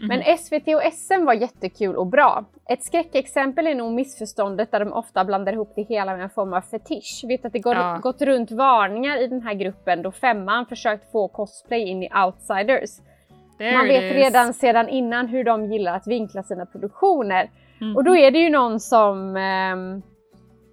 [0.08, 2.44] Men SVT och SM var jättekul och bra.
[2.68, 6.52] Ett skräckexempel är nog missförståndet där de ofta blandar ihop det hela med en form
[6.52, 7.24] av fetisch.
[7.28, 7.98] Vet att det går, Ja.
[8.02, 12.90] gått runt varningar i den här gruppen då femman försökt få cosplay in i outsiders.
[13.58, 17.50] There Man vet redan sedan innan hur de gillar att vinkla sina produktioner.
[17.80, 17.96] Mm.
[17.96, 20.02] Och då är det ju någon som ehm,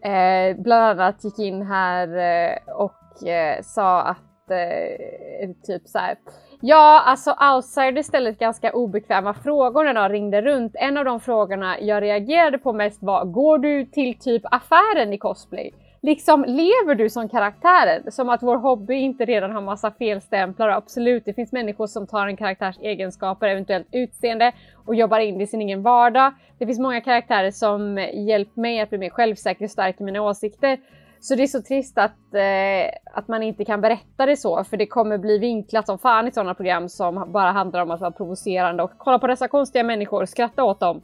[0.03, 6.15] eh, bland annat gick in här eh, och eh, sa att eh, typ så här.
[6.63, 10.75] Ja, alltså outsiders ställde ganska obekväma frågor när de ringde runt.
[10.75, 15.17] En av de frågorna jag reagerade på mest var, går du till typ affären i
[15.17, 15.73] cosplay?
[16.01, 18.11] Liksom, lever du som karaktären?
[18.11, 20.69] Som att vår hobby inte redan har massa felstämplar.
[20.69, 24.51] Och absolut, det finns människor som tar en karaktärs egenskaper, eventuellt utseende
[24.85, 26.33] och jobbar in det i sin egen vardag.
[26.57, 30.21] Det finns många karaktärer som hjälpt mig att bli mer självsäker och stark i mina
[30.21, 30.77] åsikter.
[31.21, 34.77] Så det är så trist att, eh, att man inte kan berätta det så, för
[34.77, 38.11] det kommer bli vinklat som fan i sådana program som bara handlar om att vara
[38.11, 41.01] provocerande och kolla på dessa konstiga människor och skratta åt dem.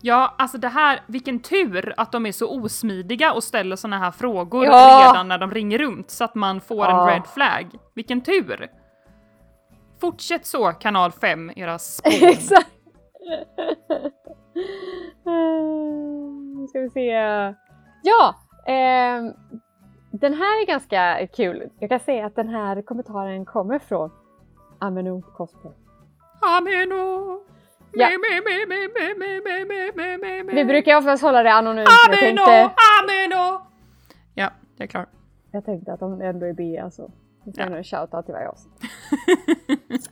[0.00, 4.10] Ja, alltså det här, vilken tur att de är så osmidiga och ställer såna här
[4.10, 5.10] frågor Ja.
[5.12, 7.00] redan när de ringer runt så att man får Ja.
[7.00, 7.66] en red flag.
[7.94, 8.68] Vilken tur!
[10.00, 12.12] Fortsätt så, kanal 5, era spån.
[12.12, 12.70] Exakt!
[16.60, 17.10] Nu ska vi se.
[18.02, 18.34] Ja!
[18.66, 19.34] Eh,
[20.10, 21.70] den här är ganska kul.
[21.78, 24.10] Jag kan säga att den här kommentaren kommer från
[24.78, 25.72] Ameno Cosplay.
[26.40, 27.40] Ameno!
[27.92, 28.08] Ja.
[30.52, 31.88] Vi brukar oftast hålla det anonymt.
[32.08, 32.44] Ameno!
[32.44, 32.70] Tänkte...
[33.02, 33.66] Ameno!
[34.34, 35.08] Ja, det är klart.
[35.50, 37.10] Jag tänkte att om det ändå är B alltså.
[37.44, 37.68] Vi ska ja.
[37.68, 38.82] nog shoutout till varje avsnitt.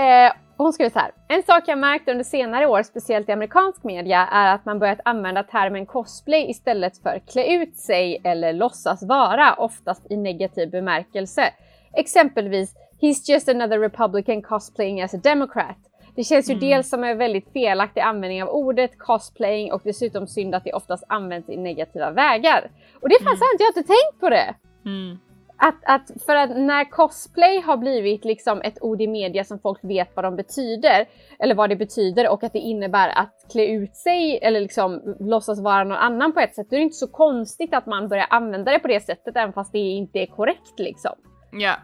[0.00, 1.10] Eh, hon skriver så här.
[1.28, 5.00] En sak jag märkt under senare år, speciellt i amerikansk media, är att man börjat
[5.04, 11.52] använda termen cosplay istället för klä ut sig eller låtsas vara, oftast i negativ bemärkelse.
[11.92, 15.76] Exempelvis “He's just another republican cosplaying as a democrat”.
[16.14, 20.54] Det känns ju dels som en väldigt felaktig användning av ordet cosplaying och dessutom synd
[20.54, 22.70] att det oftast används i negativa vägar.
[23.00, 24.54] Och det är fan sant, jag har inte tänkt på det!
[24.84, 25.18] Mm.
[25.62, 29.78] Att, att för att när cosplay har blivit liksom ett ord i media som folk
[29.82, 31.08] vet vad de betyder,
[31.38, 35.60] eller vad det betyder och att det innebär att klä ut sig eller liksom låtsas
[35.60, 38.26] vara någon annan på ett sätt, då är det inte så konstigt att man börjar
[38.30, 41.12] använda det på det sättet även fast det inte är korrekt liksom.
[41.52, 41.74] Ja.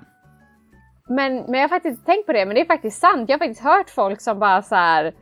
[1.09, 3.29] Men, men jag har faktiskt tänkt på det, men det är faktiskt sant.
[3.29, 5.14] Jag har faktiskt hört folk som bara så här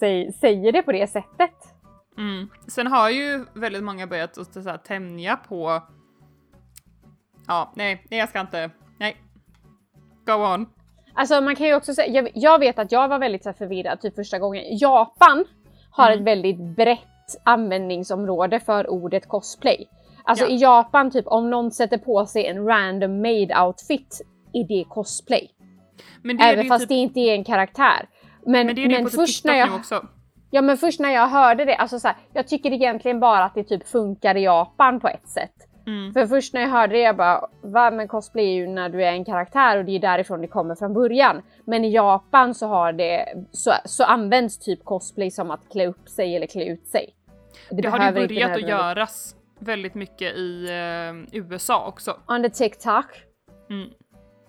[0.00, 1.54] säg, säger det på det sättet.
[2.18, 2.48] Mm.
[2.68, 5.82] Sen har ju väldigt många börjat att så här, tämja på...
[7.48, 8.70] Ja, nej, nej jag ska inte.
[8.98, 9.16] Nej.
[10.26, 10.66] Go on.
[11.14, 14.00] Alltså man kan ju också säga, jag, jag vet att jag var väldigt här, förvirrad
[14.00, 14.64] typ första gången.
[14.78, 15.44] Japan
[15.90, 16.18] har Mm.
[16.18, 17.00] ett väldigt brett
[17.44, 19.88] användningsområde för ordet cosplay.
[20.24, 20.50] Alltså Ja.
[20.50, 24.20] i Japan, typ om någon sätter på sig en random made outfit,
[24.52, 25.50] är det cosplay.
[26.22, 28.08] Men det det Även ju fast typ, det inte är en karaktär.
[28.46, 29.68] Men, men det är det men på typ först TikTok när jag...
[29.70, 30.06] nu också.
[30.50, 33.54] Ja men först när jag hörde det, alltså så här, jag tycker egentligen bara att
[33.54, 35.54] det typ funkar i Japan på ett sätt.
[35.86, 36.12] Mm.
[36.12, 39.04] För först när jag hörde det jag bara, va men cosplay är ju när du
[39.04, 41.42] är en karaktär och det är därifrån det kommer från början.
[41.64, 46.08] Men i Japan så har det, så, så används typ cosplay som att klä upp
[46.08, 47.14] sig eller klä ut sig.
[47.70, 52.16] Det har det ju behöver inte börjat att göras väldigt mycket i eh, USA också.
[52.42, 53.06] The TikTok.
[53.70, 53.90] Mm.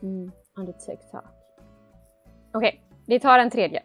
[0.04, 0.32] Mm,
[0.66, 1.26] the TikTok.
[2.54, 3.84] Okej, vi tar en tredje.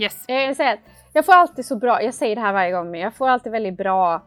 [0.00, 0.24] Yes.
[0.28, 0.80] Jag, säger att
[1.12, 3.52] jag får alltid så bra, jag säger det här varje gång, men jag får alltid
[3.52, 4.22] väldigt bra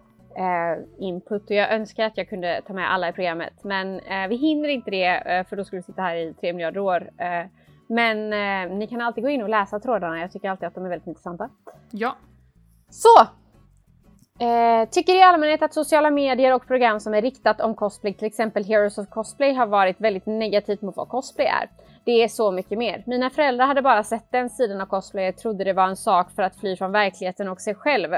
[0.99, 3.53] input och jag önskar att jag kunde ta med alla i programmet.
[3.63, 6.53] Men eh, vi hinner inte det eh, för då skulle vi sitta här i tre
[6.53, 7.09] miljarder år.
[7.17, 7.45] Eh,
[7.87, 10.19] men eh, ni kan alltid gå in och läsa trådarna.
[10.19, 11.49] Jag tycker alltid att de är väldigt intressanta.
[11.91, 12.15] Ja.
[12.89, 13.27] Så!
[14.39, 18.27] Eh, tycker i allmänhet att sociala medier och program som är riktat om cosplay, till
[18.27, 21.69] exempel Heroes of Cosplay, har varit väldigt negativt mot vad cosplay är.
[22.05, 23.03] Det är så mycket mer.
[23.05, 26.31] Mina föräldrar hade bara sett den sidan av cosplay och trodde det var en sak
[26.31, 28.15] för att fly från verkligheten och sig själv.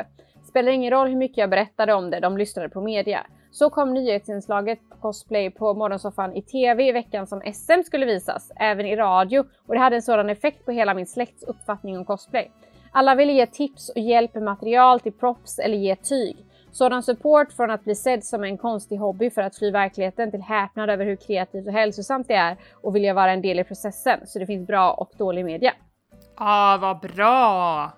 [0.55, 3.25] Spelar ingen roll hur mycket jag berättade om det, de lyssnade på media.
[3.51, 8.85] Så kom nyhetsinslaget cosplay på morgonsoffan i TV i veckan som SM skulle visas, även
[8.85, 12.51] i radio och det hade en sådan effekt på hela min släkts uppfattning om cosplay.
[12.91, 16.37] Alla ville ge tips och hjälp med material till props eller ge tyg.
[16.71, 20.41] Sådan support från att bli sedd som en konstig hobby för att fly verkligheten till
[20.41, 24.27] häpnad över hur kreativt och hälsosamt det är och vilja vara en del i processen.
[24.27, 25.73] Så det finns bra och dålig media.
[26.35, 27.91] Ah, vad bra!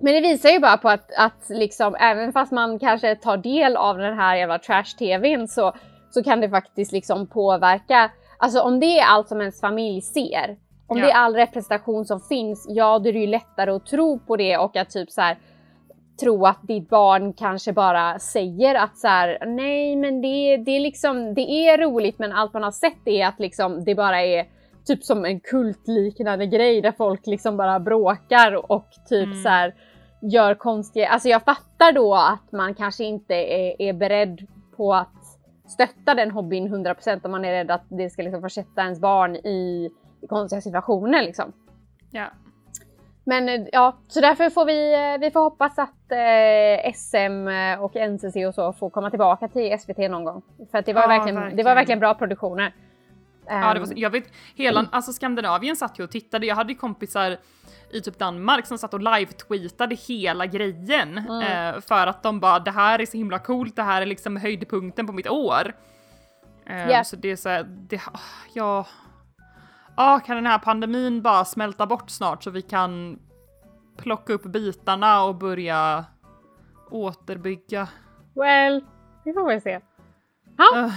[0.00, 3.76] Men det visar ju bara på att, att liksom, även fast man kanske tar del
[3.76, 5.72] av den här jävla trash-tvn så,
[6.10, 8.10] så kan det faktiskt liksom påverka.
[8.38, 11.04] Alltså om det är allt som ens familj ser, om Ja.
[11.06, 14.36] det är all representation som finns, ja då är det ju lättare att tro på
[14.36, 15.38] det och att typ så här
[16.20, 20.80] tro att ditt barn kanske bara säger att så här, nej men det, det är
[20.80, 24.46] liksom, det är roligt men allt man har sett är att liksom det bara är
[24.86, 29.42] typ som en kultliknande grej där folk liksom bara bråkar och typ Mm.
[29.42, 29.74] så här
[30.20, 34.46] gör konstiga, alltså jag fattar då att man kanske inte är, är beredd
[34.76, 35.08] på att
[35.68, 39.36] stötta den hobbyn 100% om man är rädd att det ska liksom försätta ens barn
[39.36, 39.90] i,
[40.20, 41.52] i konstiga situationer liksom.
[42.10, 42.26] Ja.
[43.24, 47.48] Men eh, ja, så därför får vi, eh, vi får hoppas att eh, SM
[47.80, 50.42] och NCC och så får komma tillbaka till SVT någon gång.
[50.70, 51.66] För det var, Ja, verkligen, det verkligen.
[51.66, 52.74] var verkligen bra produktioner.
[53.50, 56.46] Ja, det var, så- Ehm, jag vet, hela, alltså Skandinavien satt ju och tittade.
[56.46, 57.36] Jag hade ju kompisar
[57.92, 61.18] i typ Danmark som satt och live-tweetade hela grejen.
[61.18, 64.36] Eh, för att de bara, det här är så himla coolt, det här är liksom
[64.36, 65.72] höjdpunkten på mitt år.
[66.66, 67.04] Eh, Ja.
[67.04, 68.18] Så det är så här, det, ah,
[68.54, 68.86] ja...
[69.94, 73.18] Ah, kan den här pandemin bara smälta bort snart så vi kan
[73.96, 76.04] plocka upp bitarna och börja
[76.90, 77.88] återbygga?
[78.34, 78.84] Well,
[79.24, 79.80] vi får väl se.
[80.56, 80.92] Ja, Uh,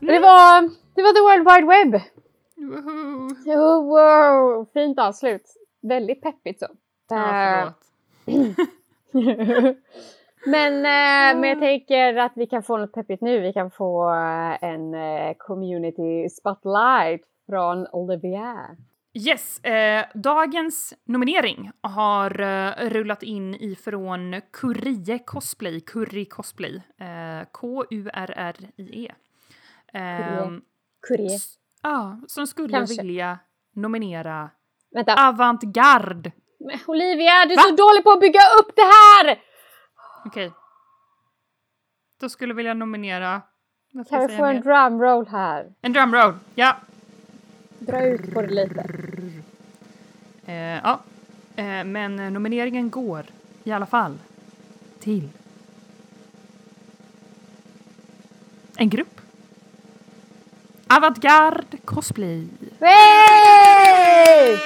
[0.00, 0.62] det, var,
[0.94, 2.02] det var the world wide web.
[2.56, 3.28] woho.
[3.46, 5.42] Oh, wow, fint avslut.
[5.82, 6.66] Väldigt peppigt så.
[7.08, 7.72] Ja,
[8.26, 8.34] Eh,
[10.46, 13.40] men, eh, men jag tänker att vi kan få något peppigt nu.
[13.40, 18.76] Vi kan få eh, en eh, community spotlight från Olivia.
[19.14, 29.12] Yes, eh, dagens nominering har eh, rullat in ifrån Kurie Cosplay, Curry Cosplay, eh, K-U-R-R-I-E.
[29.92, 30.60] Ehm,
[31.08, 31.34] Kurie.
[31.36, 33.02] s- Ja, som skulle Kanske.
[33.02, 33.38] vilja
[33.74, 34.50] nominera
[34.94, 35.28] Vänta.
[35.28, 36.32] Avantgarde.
[36.58, 37.62] Men Olivia, du är Va?
[37.62, 39.38] så dålig på att bygga upp det här!
[40.26, 40.52] Okej.
[42.20, 43.42] Då skulle vilja nominera...
[43.92, 45.74] Kan jag vi få en drumroll här?
[45.80, 46.76] en drumroll, ja.
[47.78, 48.80] Dra ut på det lite.
[50.46, 51.00] Eh, ja.
[51.56, 53.26] Eh, men nomineringen går
[53.64, 54.18] i alla fall
[54.98, 55.28] till
[58.76, 59.19] en grupp.
[60.96, 62.48] Avantgarde cosplay.
[62.80, 64.58] Hey!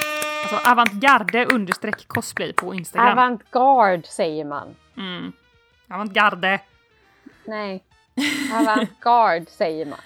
[0.43, 3.19] Alltså avantgarde understreck cosplay på Instagram.
[3.19, 4.75] Avantgarde säger man.
[4.97, 5.33] mm.
[5.91, 6.61] Avantgarde.
[7.45, 7.85] Nej.
[8.55, 9.99] Avantgarde säger man.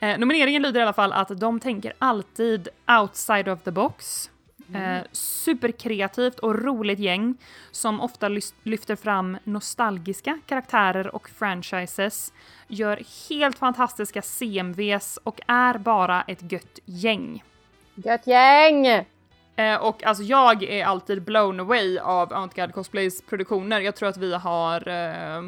[0.00, 2.68] Eh, nomineringen lyder i alla fall att de tänker alltid
[3.00, 4.30] outside of the box.
[4.74, 7.34] Eh, superkreativt och roligt gäng
[7.70, 8.28] som ofta
[8.62, 12.32] lyfter fram nostalgiska karaktärer och franchises,
[12.68, 17.44] gör helt fantastiska CMVs och är bara ett gött gäng.
[17.94, 18.86] Gött gäng!
[19.56, 23.80] Eh, och alltså jag är alltid blown away av Avantgarde Cosplays produktioner.
[23.80, 25.38] Jag tror att vi har eh,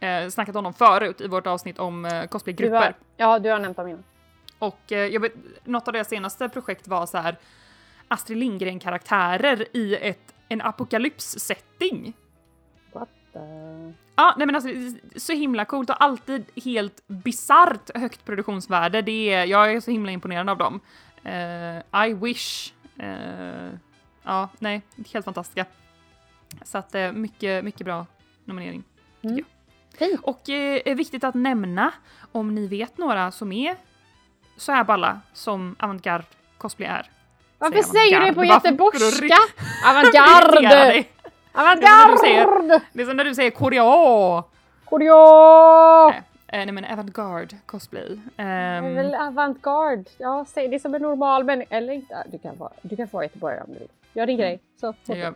[0.00, 2.76] eh, snackat om dem förut i vårt avsnitt om eh, Du cosplaygrupper.
[2.76, 4.04] har, ja, du har nämnt dem innan.
[4.58, 5.32] Och eh, jag vet,
[5.64, 7.36] något av deras senaste projekt var så här
[8.10, 12.12] Astrid Lindgren-karaktärer i ett, en apokalyps-setting.
[12.92, 13.38] What the...
[14.16, 14.68] Ja, nej men alltså
[15.16, 19.02] så himla coolt och alltid helt bisarrt högt produktionsvärde.
[19.02, 20.80] Det är, jag är så himla imponerad av dem.
[21.24, 22.72] Eh, I wish.
[22.98, 23.70] Eh,
[24.22, 24.82] ja, nej,
[25.12, 25.66] helt fantastiska.
[26.62, 28.06] Så att eh, mycket, mycket bra
[28.44, 28.84] nominering.
[29.22, 29.44] Mm.
[29.98, 30.20] Fint.
[30.22, 31.92] Och eh, viktigt att nämna
[32.32, 33.76] om ni vet några som är
[34.56, 36.24] så här balla som avantgarde
[36.58, 37.10] cosplay är.
[37.60, 39.36] Varför Säger säger du på för att göteborgska?
[39.90, 41.04] Avantgarde!
[41.52, 42.80] Avantgarde!
[42.92, 44.42] Det är som när du säger korea.
[44.84, 46.08] Koreo!
[46.10, 48.20] Nej, eh, nej men avantgarde cosplay.
[48.36, 50.04] Det är väl Um, avantgarde.
[50.18, 51.76] Ja, säg det som en normal människa.
[51.76, 52.24] Eller inte.
[52.32, 53.88] Du kan få, du kan få Göteborg om du vill.
[54.12, 54.60] gör din grej.
[54.80, 55.34] Så, gör,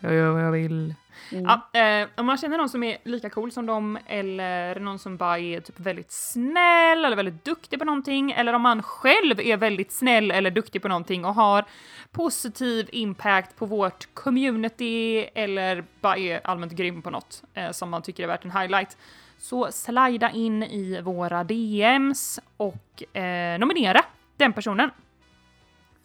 [0.00, 0.94] jag gör vad jag vill.
[1.32, 1.44] Mm.
[1.44, 5.16] Ja, eh, om man känner någon som är lika cool som dem eller någon som
[5.16, 9.56] bara är typ väldigt snäll eller väldigt duktig på någonting eller om man själv är
[9.56, 11.64] väldigt snäll eller duktig på någonting och har
[12.12, 18.02] positiv impact på vårt community eller bara är allmänt grym på något eh, som man
[18.02, 18.96] tycker är värt en highlight.
[19.38, 24.04] Så slida in i våra DMs och eh, nominera
[24.36, 24.90] den personen.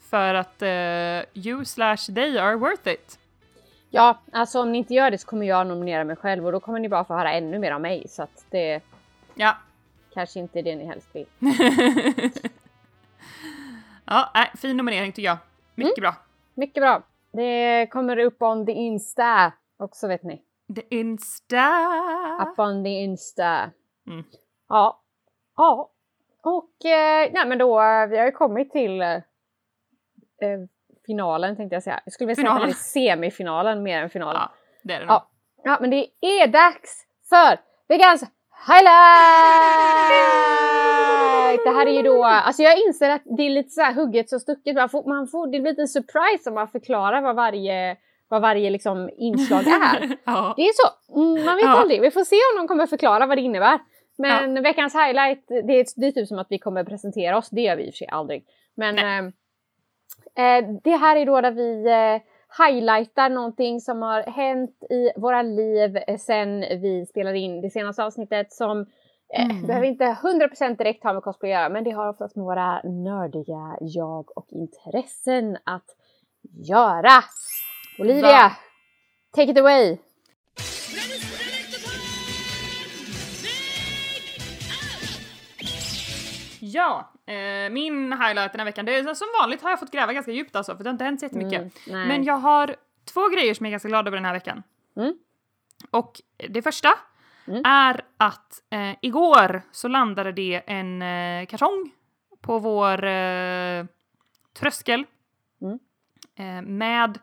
[0.09, 3.19] För att eh, you slash they are worth it.
[3.95, 6.59] Ja, alltså om ni inte gör det så kommer jag nominera mig själv och då
[6.59, 8.81] kommer ni bara få höra ännu mer av mig så att det
[9.35, 9.57] Ja,
[10.13, 11.25] kanske inte är det ni helst vill.
[14.05, 15.37] ja, nej, fin nominering tycker jag.
[15.75, 16.15] Mycket bra.
[16.53, 17.03] Mycket bra.
[17.31, 20.41] Det kommer upp on the Insta också vet ni.
[20.75, 21.67] The Insta.
[22.41, 23.71] Up on the Insta.
[24.07, 24.23] Mm.
[24.69, 25.01] Ja.
[25.57, 25.91] Ja.
[26.41, 29.13] Och eh, nej men då, eh, vi har ju kommit till eh,
[30.41, 30.59] eh,
[31.05, 31.99] finalen tänkte jag säga.
[32.05, 33.19] Jag skulle vilja säga att det är Finalen.
[33.19, 34.41] semifinalen mer än finalen.
[34.41, 34.51] Ja,
[34.83, 35.05] det är det.
[35.05, 35.29] Ja.
[35.63, 38.23] Ja, men det är dags för veckans
[38.67, 41.65] highlight!
[41.65, 44.29] Det här är ju då, alltså jag inser att det är lite så här hugget
[44.29, 44.75] så stucket.
[44.75, 47.97] Man får, man får, det blir en surprise om man förklarar vad varje,
[48.27, 50.17] vad varje liksom inslag är.
[50.25, 50.53] ja.
[50.57, 51.69] Det är så, mm, man vet Ja.
[51.81, 52.01] aldrig.
[52.01, 53.79] Vi får se om de kommer förklara vad det innebär.
[54.17, 57.61] Men veckans highlight, det är, det är typ som att vi kommer presentera oss, det
[57.61, 58.43] gör vi i och för sig aldrig.
[58.77, 59.31] Men eh,
[60.83, 62.21] det här är då där vi eh,
[62.67, 68.03] highlightar någonting som har hänt i våra liv eh, sen vi spelade in det senaste
[68.03, 68.85] avsnittet som eh,
[69.45, 69.67] Mm.
[69.67, 72.81] behöver inte 100% direkt ha med cosplay att göra men det har oftast med våra
[72.83, 75.85] nördiga jag och intressen att
[76.67, 77.23] göra.
[77.99, 78.51] Olivia, Va?
[79.35, 79.97] take it away!
[86.59, 90.13] Ja, eh, min highlight den här veckan, det är som vanligt har jag fått gräva
[90.13, 91.59] ganska djupt alltså, för det har inte hänt så jättemycket.
[91.59, 92.07] Mm, nej.
[92.07, 92.75] Men jag har
[93.13, 94.63] två grejer som jag är ganska glad över den här veckan.
[94.97, 95.13] Mm.
[95.91, 96.89] Och det första
[97.47, 97.61] Mm.
[97.65, 101.91] är att eh, igår så landade det en eh, kartong
[102.41, 103.85] på vår eh,
[104.53, 105.05] tröskel
[105.61, 105.79] Mm.
[106.35, 107.19] eh, med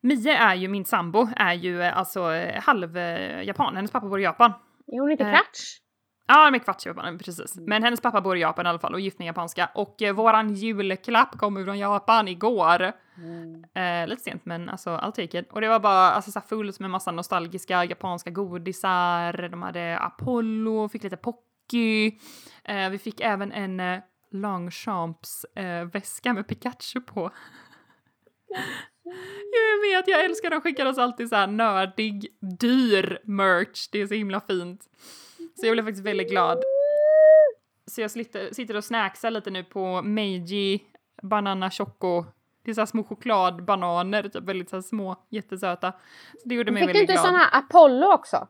[0.00, 3.76] Mie är ju, min sambo, är ju eh, alltså eh, halv eh, japan.
[3.76, 4.52] Hennes pappa bor i Japan.
[4.86, 5.79] Är hon inte kvarts?
[6.32, 7.56] Ja, med kvarts Japan, precis.
[7.56, 7.68] Mm.
[7.68, 9.70] Men hennes pappa bor i Japan i alla fall och gift med japanska.
[9.74, 12.92] Och eh, våran julklapp kom från Japan igår.
[13.16, 13.64] Mm.
[13.74, 15.52] Eh, lite sent men alltså I'll take it.
[15.52, 19.48] Och det var bara alltså, så fullt med massa nostalgiska japanska godisar.
[19.48, 22.12] De hade Apollo, fick lite Pocky.
[22.64, 24.00] Eh, vi fick även en eh,
[24.32, 27.30] Longchamps eh, väska med Pikachu på.
[29.52, 32.26] Jag vet, jag älskar de skickar oss alltid så här nördig,
[32.60, 33.88] dyr merch.
[33.92, 34.88] Det är så himla fint.
[35.60, 36.62] Så jag blev faktiskt väldigt glad.
[37.86, 40.80] Så jag sitter, och snacksar lite nu på Meiji
[41.22, 42.24] Banana Choco.
[42.62, 45.92] Det är så här små chokladbananer, typ väldigt så små, jättesöta.
[46.42, 47.34] Så det gjorde mig Fick du väldigt inte glad.
[47.36, 48.48] här Apollo också?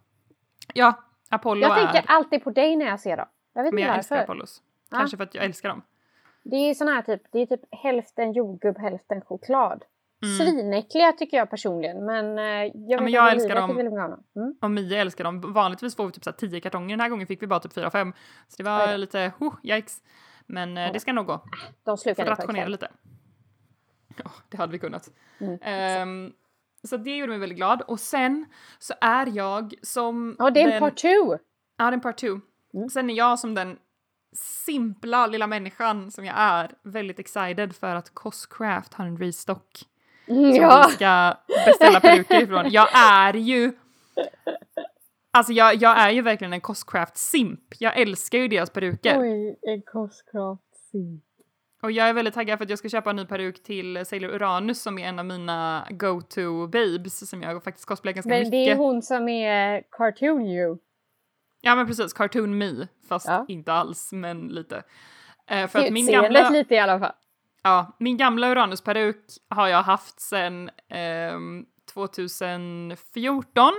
[0.74, 0.94] Ja,
[1.28, 1.86] Apollo Jag är...
[1.86, 3.26] tänker alltid på dig när jag ser dem.
[3.52, 4.22] Jag vet men inte jag älskar.
[4.22, 4.62] Apollos.
[4.90, 4.98] Ja.
[4.98, 5.82] Kanske för att jag älskar dem.
[6.42, 9.84] Det är sån här typ, det är typ hälften jordgubb, hälften choklad.
[10.22, 10.36] Mm.
[10.36, 13.70] Svinäckliga tycker jag personligen men eh, jag vet men att jag älskar dem.
[14.36, 14.54] Mm.
[14.62, 15.52] Och Mia älskar dem.
[15.52, 16.88] Vanligtvis får vi typ så 10 kartonger.
[16.96, 18.12] Den här gången fick vi bara typ 4-5.
[18.48, 20.02] Så det var lite, oh, yikes.
[20.46, 20.92] Men Ja.
[20.92, 21.44] det ska nog gå.
[21.84, 22.88] De slukar rationera lite.
[24.24, 25.10] Ja, det hade vi kunnat.
[25.38, 25.58] Mm.
[25.62, 26.32] Ehm,
[26.84, 27.82] så det gjorde mig väldigt glad.
[27.82, 28.46] Och sen
[28.78, 30.36] så är jag som...
[30.38, 31.06] Ja det är en den- part two!
[31.06, 31.38] Ja,
[31.76, 32.40] det är en part two.
[32.74, 32.88] Mm.
[32.88, 33.78] Sen är jag som den
[34.36, 39.89] simpla lilla människan som jag är väldigt excited för att Coscraft har en restock Mm,
[40.35, 40.85] som ja.
[40.89, 41.35] vi ska
[41.66, 42.70] beställa peruker ifrån.
[42.70, 43.72] Jag är ju...
[45.33, 47.61] Alltså jag, jag är ju verkligen en Coscraft-simp.
[47.78, 49.20] Jag älskar ju deras peruker.
[49.20, 50.62] Oj, en Coscraft
[51.83, 54.28] Och jag är väldigt taggad för att jag ska köpa en ny peruk till Sailor
[54.31, 58.53] Uranus som är en av mina go-to babes som jag faktiskt cosplayar ganska Men mycket.
[58.53, 60.78] det är hon som är cartoon you.
[61.61, 62.87] Ja men precis, Cartoon Me.
[63.09, 63.45] Fast Ja.
[63.49, 64.83] inte alls, men lite.
[65.47, 67.12] Eh, för att min Utseendet gamla, lite i alla fall.
[67.62, 73.72] Ja, min gamla Uranus-peruk har jag haft sedan ehm, 2014.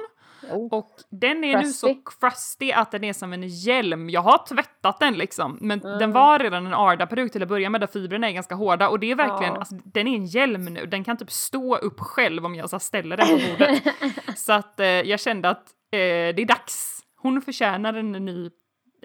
[0.52, 0.68] Oh.
[0.74, 2.02] Och den är nu så Crusty.
[2.20, 4.10] crusty att den är som en hjälm.
[4.10, 6.00] Jag har tvättat den liksom, men Mm.
[6.00, 9.00] den var redan en Arda-peruk till att börja med där fibrerna är ganska hårda och
[9.00, 9.60] det är verkligen, Ja.
[9.60, 10.86] alltså, den är en hjälm nu.
[10.86, 13.84] Den kan typ stå upp själv om jag så ställer den på bordet.
[14.40, 16.00] så att eh, jag kände att eh,
[16.36, 17.02] det är dags.
[17.18, 18.50] Hon förtjänar en ny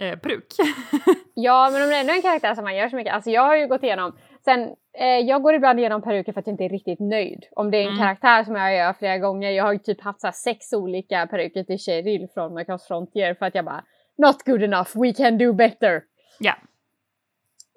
[0.01, 0.47] eh, peruk.
[1.39, 3.14] Ja, men om det är ändå en karaktär som man gör så mycket.
[3.14, 4.16] Alltså jag har ju gått igenom,
[4.47, 4.61] sen,
[4.99, 7.45] eh, jag går ibland igenom peruker för att jag inte är riktigt nöjd.
[7.51, 7.99] Om det är en Mm.
[7.99, 9.51] karaktär som jag gör flera gånger.
[9.51, 13.47] Jag har ju typ haft så sex olika peruker till Cheryl från Macross Frontier för
[13.47, 13.85] att jag bara
[14.19, 16.03] Not good enough, we can do better.
[16.39, 16.55] Ja.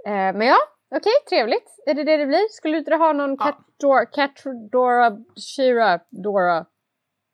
[0.06, 0.58] Eh, men ja,
[0.96, 1.84] Okej, trevligt.
[1.86, 2.50] Är det det det blir?
[2.52, 3.46] Skulle du inte ha någon Ja.
[3.46, 5.18] Catdora, Catdora,
[5.56, 6.66] Shira, Dora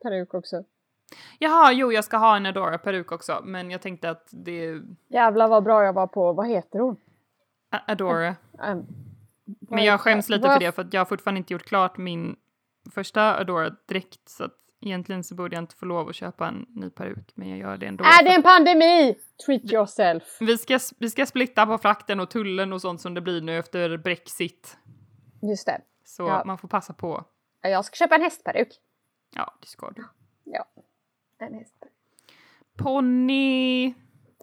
[0.03, 0.63] peruk också?
[1.39, 5.63] Jaha, jo jag ska ha en Adora-peruk också, men jag tänkte att det Jävlar vad
[5.63, 6.97] bra jag var på, vad heter hon?
[7.87, 8.35] Adora.
[8.71, 8.87] Um,
[9.59, 12.35] Men jag skäms lite för det för att jag har fortfarande inte gjort klart min
[12.91, 16.89] första Adora-dräkt så att egentligen så borde jag inte få lov att köpa en ny
[16.89, 18.03] peruk, men jag gör det ändå.
[18.03, 19.15] Är det en pandemi?
[19.45, 20.23] Treat yourself.
[20.39, 23.57] Vi ska, vi ska splitta på frakten och tullen och sånt som det blir nu
[23.57, 24.77] efter Brexit.
[25.41, 25.81] Just det.
[26.05, 26.43] Så Ja.
[26.45, 27.23] man får passa på.
[27.61, 28.67] Jag ska köpa en hästperuk.
[29.35, 30.03] Ja, det ska du.
[30.43, 30.65] Ja.
[31.37, 31.91] En hästperuk.
[32.77, 33.93] Ponny,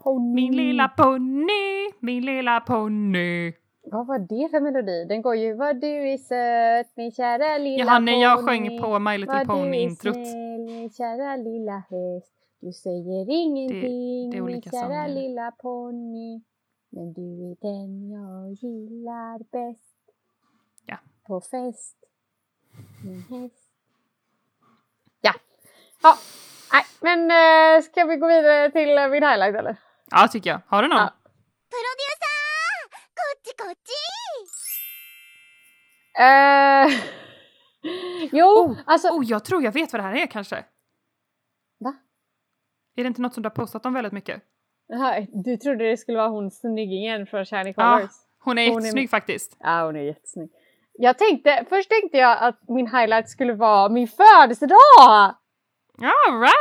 [0.02, 0.34] Ponny.
[0.34, 3.52] min lilla ponny, min lilla ponny.
[3.84, 5.04] Vad var det för melodi?
[5.04, 8.98] Den går ju Vad du är söt min kära lilla Jaha, när jag sjöng på
[8.98, 10.14] My Little Vad du är Pony-introt.
[10.14, 12.32] snäll min kära lilla häst.
[12.60, 15.08] Du säger ingenting det är min kära sånger.
[15.08, 16.42] lilla ponny.
[16.90, 19.96] Men du är den jag gillar bäst.
[20.86, 20.96] Ja.
[21.26, 21.96] På fest.
[23.04, 23.68] Min häst.
[25.20, 25.32] Ja.
[26.02, 26.14] Ja.
[26.72, 29.76] Nej, men äh, ska vi gå vidare till äh, min highlight eller?
[30.10, 30.60] Ja, tycker jag.
[30.66, 30.98] Har du någon?
[30.98, 31.12] Ja.
[33.51, 33.91] ちこっち
[36.19, 36.87] Eh,
[38.31, 39.07] jo, alltså...
[39.09, 40.55] Oh, jag tror jag vet vad det här är kanske.
[41.79, 41.93] Va?
[42.95, 44.41] Är det inte något som du har postat om väldigt mycket?
[44.87, 48.11] Jaha, du trodde det skulle vara hon snyggingen från Shiny Ja, Colors?
[48.43, 49.57] hon är Hon är- jättesnygg faktiskt.
[49.59, 50.49] Ja, hon är jättesnygg.
[50.93, 55.35] Jag tänkte, först tänkte jag att min highlight skulle vara min födelsedag!
[55.98, 56.12] Ja,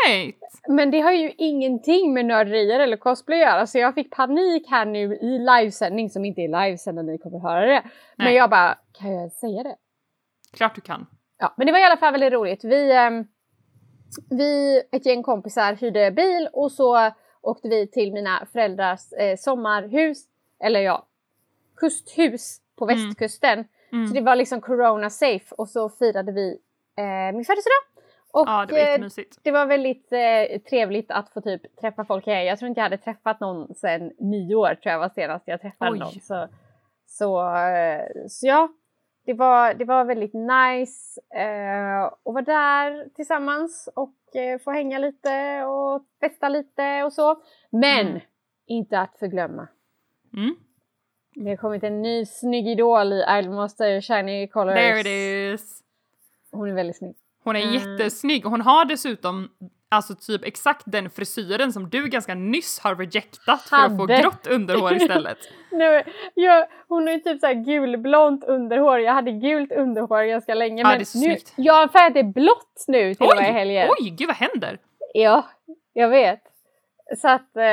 [0.08, 0.38] right!
[0.68, 4.68] Men det har ju ingenting med nörderier eller cosplay att göra så jag fick panik
[4.70, 7.82] här nu i livesändning som inte är livesänd när ni kommer höra det.
[8.16, 8.36] Men Nej.
[8.36, 9.76] jag bara, kan jag säga det?
[10.54, 11.06] Klart du kan.
[11.38, 12.64] Ja, men det var i alla fall väldigt roligt.
[12.64, 13.26] Vi, ehm,
[14.30, 17.12] vi ett gäng kompisar hyrde bil och så
[17.42, 20.18] åkte vi till mina föräldrars eh, sommarhus,
[20.64, 21.08] eller ja,
[21.76, 22.96] kusthus på Mm.
[23.08, 23.66] västkusten.
[23.92, 24.08] Mm.
[24.08, 26.58] Så det var liksom corona safe och så firade vi
[26.98, 27.84] eh, min födelsedag.
[28.34, 32.28] Och Ja, det var eh, det var väldigt eh, trevligt att få typ träffa folk
[32.28, 32.46] igen.
[32.46, 35.92] Jag tror inte jag hade träffat någon sedan nyår tror jag var senast jag träffade
[35.92, 36.00] Oj.
[36.00, 36.12] någon.
[36.12, 36.48] Så,
[37.08, 38.70] så, eh, så ja,
[39.26, 45.00] det var, det var väldigt nice eh, att vara där tillsammans och eh, få hänga
[45.00, 47.42] lite och festa lite och så.
[47.70, 48.22] Men Mm.
[48.66, 49.68] inte att förglömma.
[50.34, 50.56] Mm.
[51.36, 54.76] Det har kommit en ny snygg idol i Isle Monster Shiny Colors.
[54.76, 55.08] There it
[55.56, 55.84] is!
[56.52, 57.16] Hon är väldigt snygg.
[57.44, 57.74] Hon är Mm.
[57.74, 58.44] jättesnygg.
[58.46, 59.50] Hon har dessutom
[59.90, 64.22] alltså typ exakt den frisyren som du ganska nyss har rejectat för att få Hade.
[64.22, 65.38] grått underhår istället.
[65.72, 69.00] Nu, jag, hon har ju typ såhär gulblont underhår.
[69.00, 70.82] Jag hade gult underhår ganska länge.
[70.82, 71.54] Ja, men det är så nu, snyggt.
[71.56, 73.90] jag har färgat det blått nu till och med helgen.
[74.00, 74.78] oj, gud vad händer?
[75.14, 75.48] Ja,
[75.94, 76.42] jag vet.
[77.18, 77.66] Så att eh,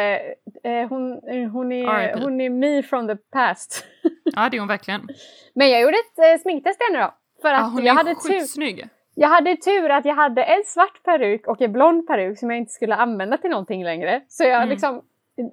[0.72, 2.20] eh, hon, eh, hon, är, R.I.P..
[2.24, 3.84] hon är me from the past.
[4.24, 5.08] Ja, det är hon verkligen.
[5.54, 7.14] Men jag gjorde ett eh, sminktest då.
[7.42, 8.40] För att hon jag, är hade tur.
[9.20, 12.58] Jag hade tur att jag hade en svart peruk och en blond peruk som jag
[12.58, 14.24] inte skulle använda till någonting längre.
[14.28, 14.68] Så jag Mm.
[14.68, 14.96] liksom
[15.36, 15.46] eh,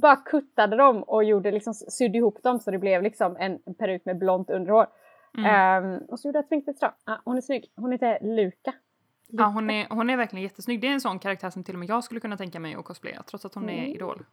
[0.00, 4.04] bara kuttade dem och gjorde liksom, sydde ihop dem så det blev liksom en peruk
[4.04, 4.86] med blont underhår.
[5.38, 5.50] Mm.
[5.50, 6.94] Ehm, och så gjorde jag ett då.
[7.04, 7.72] Ja, hon är snygg.
[7.76, 8.74] Hon heter Luka.
[9.30, 10.80] Ja, hon är, hon är verkligen jättesnygg.
[10.80, 12.84] Det är en sån karaktär som till och med jag skulle kunna tänka mig att
[12.84, 13.90] cosplaya, trots att hon är Mm.
[13.90, 14.24] idol.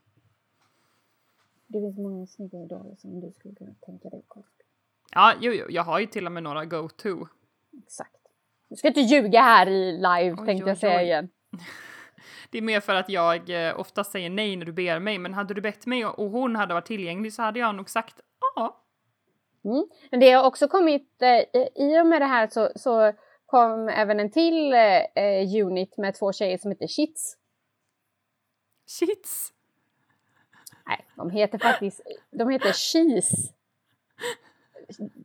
[1.68, 4.66] Det finns många snygga idoler som du skulle kunna tänka dig cosplay.
[5.11, 7.28] Ja, jo, jo, jag har ju till och med några go-to.
[7.84, 8.24] Exakt.
[8.70, 11.03] Du ska inte ljuga här i live Oj, tänkte oj, jag säga oj.
[11.03, 11.30] igen.
[12.49, 15.34] Det är mer för att jag eh, ofta säger nej när du ber mig, men
[15.34, 18.16] hade du bett mig och hon hade varit tillgänglig så hade jag nog sagt
[18.55, 18.82] ja.
[19.66, 19.86] Mm.
[20.11, 23.13] Men det har också kommit, eh, i- i och med det här så, så
[23.45, 27.38] kom även en till eh, unit med två tjejer som heter Shits.
[28.99, 29.51] Shits!
[30.88, 32.01] Nej, de heter faktiskt,
[32.32, 33.53] de heter Cheese.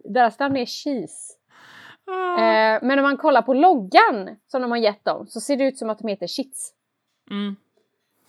[0.05, 1.35] Deras namn är Cheese.
[2.11, 2.35] Ah.
[2.75, 5.65] Eh, men om man kollar på loggan som de har gett dem så ser det
[5.65, 6.73] ut som att de heter Shits.
[7.31, 7.57] Mm.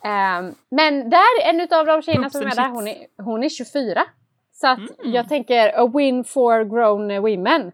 [0.03, 3.49] Ehm, men där, en av de tjejerna Poops som är där, hon är, hon är
[3.49, 4.03] 24.
[4.53, 5.13] Så att Mm.
[5.13, 7.71] jag tänker a win for grown women.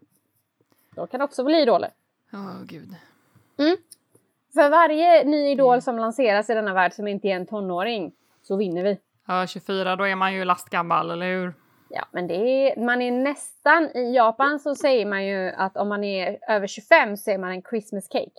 [0.95, 1.89] Då kan också bli idoler.
[2.33, 2.95] Åh gud.
[4.53, 5.81] För varje ny idol Mm.
[5.81, 8.11] som lanseras i denna värld som inte är en tonåring
[8.43, 8.99] så vinner vi.
[9.27, 11.53] Ja, 24, då är man ju lastgammal, eller hur?
[11.89, 15.89] Ja, men det är, man är nästan, i Japan så säger man ju att om
[15.89, 18.31] man är över 25 så är man en Christmas cake.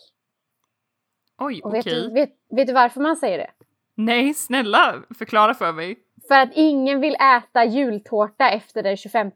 [1.39, 1.79] Oj, okej.
[1.79, 3.51] vet, du, vet, vet du varför man säger det?
[3.95, 5.99] Nej, snälla förklara för mig.
[6.29, 9.31] För att ingen vill äta jultårta efter den 25.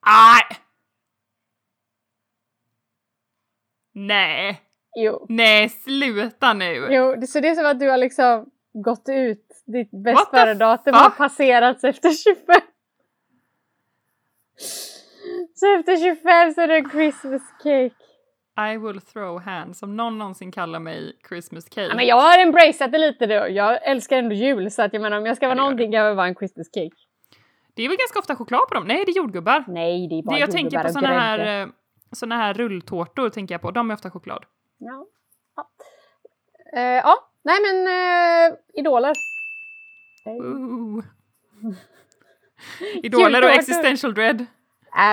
[0.00, 0.56] Aj!
[3.92, 4.60] Nej,
[4.96, 5.26] Jo.
[5.28, 6.88] nej, sluta nu!
[6.90, 11.10] Jo, så det är som att du har liksom gått ut, ditt bäst före-datum har
[11.10, 12.60] passerats efter 25.
[15.54, 17.94] Så efter 25 så är det Christmas cake.
[18.72, 21.86] I will throw hands om någon någonsin kallar mig Christmas cake.
[21.86, 23.48] Ja, men jag har embraceat det lite då.
[23.48, 26.04] Jag älskar ändå jul så att jag menar om jag ska vara Ja, någonting kan
[26.04, 26.96] det vara en Christmas cake.
[27.74, 28.84] Det är väl ganska ofta choklad på dem?
[28.86, 29.64] Nej, det är jordgubbar.
[29.68, 31.68] Nej, det är bara Det jag tänker på såna här, eh,
[32.12, 33.70] såna här rulltårtor tänker jag på.
[33.70, 34.44] De är ofta choklad.
[34.78, 35.06] Ja.
[35.56, 35.68] Ja.
[36.76, 39.12] Eh, ja, nej men uh, idoler.
[40.30, 41.04] Ooh.
[43.02, 44.46] Idoler och existential dread.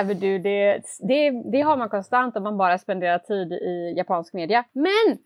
[0.01, 4.34] Äh, du, det, det, det har man konstant om man bara spenderar tid i japansk
[4.34, 4.66] media.
[4.72, 5.18] Men!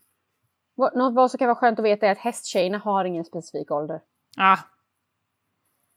[0.94, 4.00] Något vad som kan vara skönt att veta är att hästtjejerna har ingen specifik ålder.
[4.36, 4.58] Ah,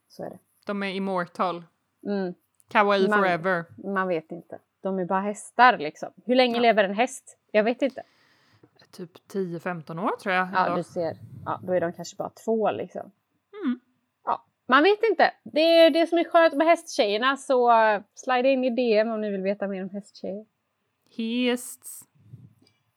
[0.10, 0.40] Så är det.
[0.66, 1.64] de är immortal.
[2.08, 2.34] Mm,
[2.70, 3.66] Kawaii Man- forever.
[3.94, 4.60] man vet inte.
[4.84, 6.10] De är bara hästar liksom.
[6.26, 6.62] Hur länge Ja.
[6.62, 7.38] lever en häst?
[7.52, 8.04] Jag vet inte.
[8.92, 10.48] Typ 10-15 år tror jag.
[10.54, 10.78] Ja, ändå.
[10.78, 11.18] du ser.
[11.46, 13.12] Ja, då är de kanske bara två liksom.
[14.72, 15.32] Man vet inte.
[15.44, 17.72] Det är det som är skönt med hästtjejerna så
[18.14, 20.46] slide in i DM om ni vill veta mer om hästtjejer.
[21.18, 22.02] Hests.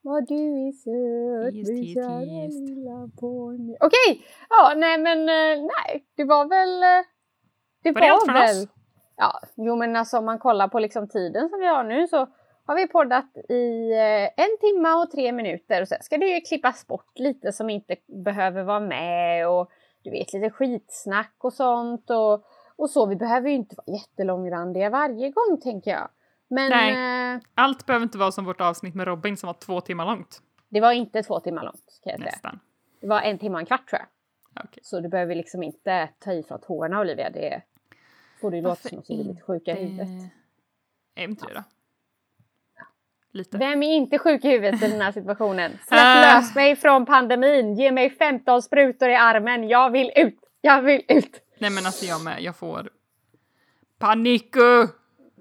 [0.01, 0.35] Vad du
[0.67, 2.69] är söt, just.
[2.69, 3.77] lilla ponny.
[3.79, 4.25] Okej!
[4.49, 6.83] Ja, nej men eh, nej, det var väl...
[6.83, 7.05] eh,
[7.83, 8.63] Det Var det allt från väl...
[8.63, 8.67] oss?
[9.17, 12.27] Ja, jo men alltså om man kollar på liksom tiden som vi har nu så
[12.65, 16.41] har vi poddat i eh, en timme och tre minuter och sen ska det ju
[16.41, 17.95] klippas bort lite som inte
[18.25, 19.71] behöver vara med och
[20.05, 22.45] du vet lite skitsnack och sånt och,
[22.75, 23.05] och så.
[23.05, 26.09] Vi behöver ju inte vara jättelångrandiga varje gång tänker jag.
[26.47, 26.71] Men
[27.35, 30.41] eh, Allt behöver inte vara som vårt avsnitt med Robin som var två timmar långt.
[30.69, 32.31] det var inte två timmar långt kan jag säga.
[32.31, 32.59] Nästan.
[33.01, 34.65] Det var en timme och en kvart tror jag.
[34.65, 34.79] Okej.
[34.83, 37.29] Så du behöver liksom inte ta i från tårna Olivia.
[37.29, 37.61] Det
[38.41, 40.31] får du låta Varför som att du är lite sjuka i huvudet.
[41.15, 41.63] Är inte det då?
[43.35, 43.57] Lite.
[43.57, 45.71] Vem är inte sjuk i huvudet i den här situationen?
[45.87, 46.21] Släpp Ah.
[46.21, 47.75] lös mig från pandemin.
[47.75, 49.67] Ge mig 15 sprutor i armen.
[49.67, 50.39] Jag vill ut.
[50.61, 51.41] Jag vill ut.
[51.59, 52.89] Nej men alltså jag med, jag får
[53.99, 54.87] paniku!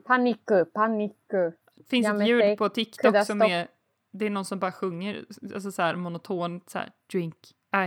[0.07, 1.51] Paniku, paniku.
[1.91, 3.69] finns Ja, ett ljud det- på TikTok som är,
[4.11, 5.25] det är någon som bara sjunger,
[5.55, 7.37] alltså så här monotont så här, drink,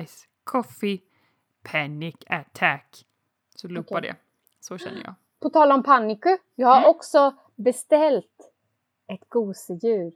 [0.05, 0.99] ice, coffee,
[1.71, 3.05] panic attack.
[3.55, 4.09] Så loopar Okej.
[4.11, 4.15] det.
[4.59, 5.13] Så känner jag.
[5.39, 6.37] På tal om paniku.
[6.55, 6.89] Jag har Mm.
[6.89, 8.46] också beställt
[9.07, 10.11] ett gosedjur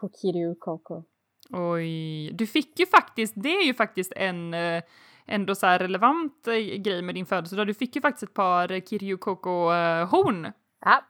[0.00, 1.02] på Kiryu Koko.
[1.50, 4.82] Oj, du fick ju faktiskt, det är ju faktiskt en eh,
[5.26, 7.66] ändå så relevant eh, grej med din födelsedag.
[7.66, 11.04] Du fick ju faktiskt ett par Kiryu Koko eh, horn Ja,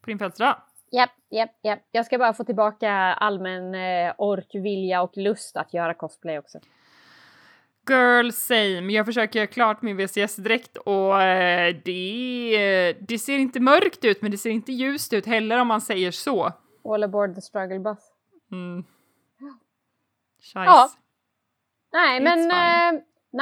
[0.00, 0.62] på din födelsedag.
[0.92, 1.80] japp, japp, japp.
[1.90, 6.58] Jag ska bara få tillbaka allmän eh, ork, vilja och lust att göra cosplay också.
[7.90, 8.92] Girl same.
[8.92, 14.30] Jag försöker göra klart min VCS-dräkt och eh, det, det ser inte mörkt ut men
[14.30, 16.52] det ser inte ljust ut heller om man säger så.
[16.84, 17.98] All aboard the struggle bus.
[18.52, 18.84] Mm.
[20.54, 20.90] Ja.
[21.92, 23.00] Nej, It's men eh,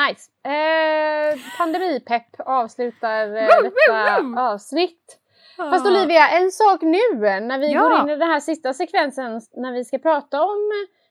[0.09, 0.31] nice.
[0.45, 5.19] Eh, pandemipepp avslutar eh, detta avsnitt.
[5.57, 6.99] Fast Olivia, en sak nu
[7.41, 7.83] när vi Ja.
[7.83, 10.59] går in i den här sista sekvensen när vi ska prata om,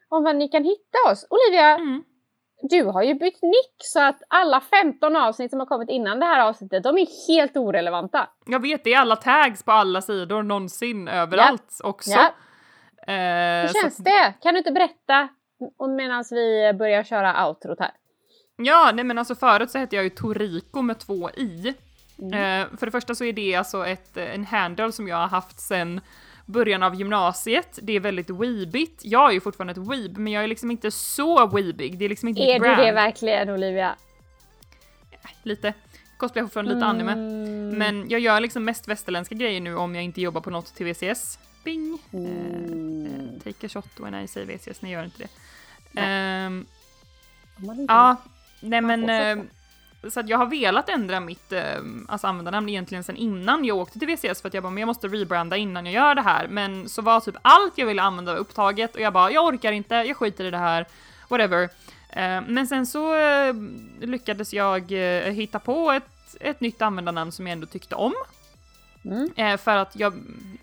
[0.09, 1.27] om var ni kan hitta oss.
[1.29, 2.03] Olivia, Mm.
[2.61, 6.25] Du har ju bytt nick så att alla 15 avsnitt som har kommit innan det
[6.25, 8.29] här avsnittet, de är helt orelevanta.
[8.45, 12.11] Jag vet, det är alla tags på alla sidor någonsin överallt också.
[12.11, 12.33] Ja.
[13.13, 14.33] Eh, Hur så känns att- det?
[14.41, 15.27] Kan du inte berätta
[15.97, 17.91] medan vi börjar köra outrot här?
[18.55, 21.73] Ja, nej men alltså förut så hette jag ju Toriko med två i.
[22.19, 22.33] Mm.
[22.61, 25.59] Eh, för det första så är det alltså ett, en handle som jag har haft
[25.59, 26.01] sedan
[26.47, 27.79] början av gymnasiet.
[27.81, 29.01] Det är väldigt weebigt.
[29.05, 31.97] Jag är ju fortfarande ett weeb, men jag är liksom inte så weebig.
[31.97, 33.95] Det är liksom inte Är du det verkligen Olivia?
[35.43, 35.73] Lite.
[36.17, 37.11] Cosplay fortfarande lite anime.
[37.11, 37.69] Mm.
[37.69, 40.85] Men jag gör liksom mest västerländska grejer nu om jag inte jobbar på något till
[40.85, 41.39] VCS.
[41.63, 41.99] Bing!
[42.11, 43.05] Mm.
[43.05, 45.29] Eh, take a shot when I say VCS, nej jag gör inte det.
[45.91, 46.45] Nej.
[46.47, 48.15] Inte- Ja,
[48.59, 49.49] nej men...
[50.09, 51.63] så att jag har velat ändra mitt eh,
[52.07, 54.87] alltså användarnamn egentligen sedan innan jag åkte till VCS för att jag bara, men jag
[54.87, 56.47] måste rebranda innan jag gör det här.
[56.47, 59.95] Men så var typ allt jag ville använda upptaget och jag bara, jag orkar inte,
[59.95, 60.85] jag skiter i det här,
[61.27, 61.63] whatever.
[62.09, 63.53] Eh, men sen så eh,
[63.99, 68.13] lyckades jag eh, hitta på ett, ett nytt användarnamn som jag ändå tyckte om.
[69.05, 69.31] Mm.
[69.35, 70.13] Eh, för att jag,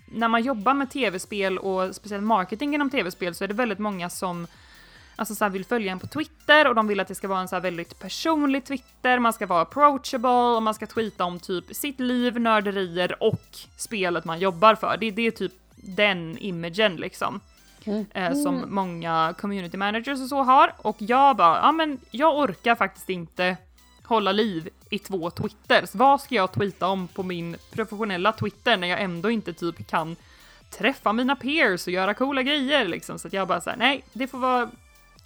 [0.05, 4.09] när man jobbar med tv-spel och speciellt marketing inom tv-spel så är det väldigt många
[4.09, 4.47] som
[5.15, 7.39] alltså, så här, vill följa en på Twitter och de vill att det ska vara
[7.39, 11.39] en så här, väldigt personlig Twitter, man ska vara approachable och man ska tweeta om
[11.39, 14.97] typ sitt liv, nörderier och spelet man jobbar för.
[14.97, 17.39] Det, det är typ den imagen liksom.
[17.85, 18.05] Mm.
[18.13, 20.73] Eh, som många community managers och så har.
[20.77, 23.57] Och jag bara, ja men jag orkar faktiskt inte
[24.03, 25.95] hålla liv i två twitters.
[25.95, 30.15] Vad ska jag tweeta om på min professionella Twitter när jag ändå inte typ kan
[30.69, 33.19] träffa mina peers och göra coola grejer liksom.
[33.19, 34.69] Så att jag bara säger nej, det får vara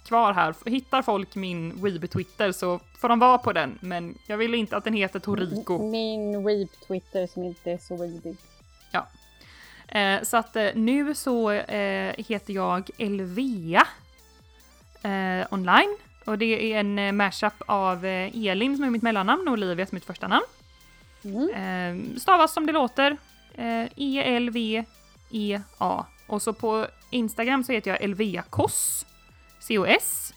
[0.04, 0.54] kvar här.
[0.66, 4.84] Hittar folk min Weeb-Twitter så får de vara på den, men jag vill inte att
[4.84, 5.90] den heter Toriko.
[5.90, 8.36] Min weep Twitter som inte är så weebig.
[8.92, 9.06] Ja.
[9.98, 13.86] Eh, så att eh, nu så eh, heter jag Elvea
[15.02, 15.96] eh, online.
[16.24, 19.86] Och det är en eh, mashup av eh, Elin som är mitt mellannamn och Olivia
[19.86, 20.46] som är mitt första namn.
[21.24, 22.18] Mm.
[22.18, 23.16] Stavas som det låter.
[23.96, 24.86] E-L-V-E-A.
[26.26, 29.06] Och så på Instagram så heter jag Elvea Koss.
[29.60, 30.32] C-O-S.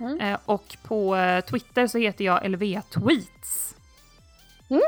[0.00, 0.20] Mm.
[0.20, 3.74] Eh, och på eh, Twitter så heter jag Elvea Tweets.
[4.70, 4.82] Mm.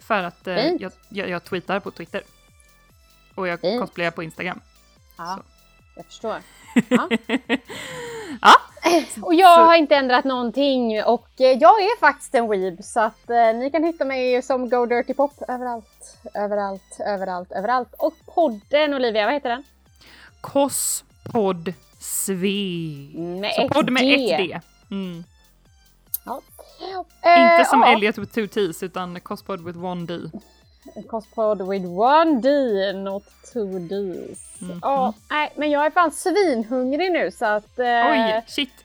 [0.00, 2.22] För att eh, jag, jag, jag tweetar på Twitter.
[3.34, 3.80] Och jag Fint.
[3.80, 4.60] cosplayar på Instagram.
[5.18, 5.42] Ja, Så.
[5.96, 6.42] jag förstår.
[6.88, 7.08] Ja.
[8.42, 8.52] Ja,
[9.22, 13.54] Och jag har inte ändrat någonting och jag är faktiskt en weeb så att eh,
[13.54, 17.94] ni kan hitta mig som Go Dirty Pop överallt, överallt, överallt, överallt.
[17.98, 19.64] Och podden Olivia, vad heter den?
[20.40, 21.72] Kosspodd
[22.06, 23.20] Sve.
[23.40, 24.60] Med Så podd med ett D.
[24.90, 25.24] Mm.
[26.24, 26.40] Ja.
[27.38, 27.92] Inte som ja.
[27.92, 30.30] Elliot with two T's utan Cospod with one D.
[31.08, 32.48] Cospod with one D,
[32.92, 34.60] not two Ds.
[34.60, 34.78] Mhm.
[34.82, 37.78] Ja, nej, men jag är fan svinhungrig nu så att...
[37.78, 38.84] eh, Oj, shit.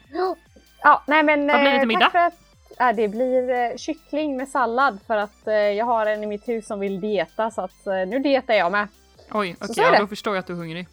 [0.84, 1.48] Ja, nej men...
[1.48, 2.00] Vad blir det eh, till middag?
[2.00, 2.34] tack för att,
[2.78, 6.48] ja, det blir eh, kyckling med sallad för att eh, jag har en i mitt
[6.48, 8.88] hus som vill dieta så att eh, nu dietar jag med.
[9.32, 10.88] Oj, okej, är ja, då förstår jag att du är hungrig.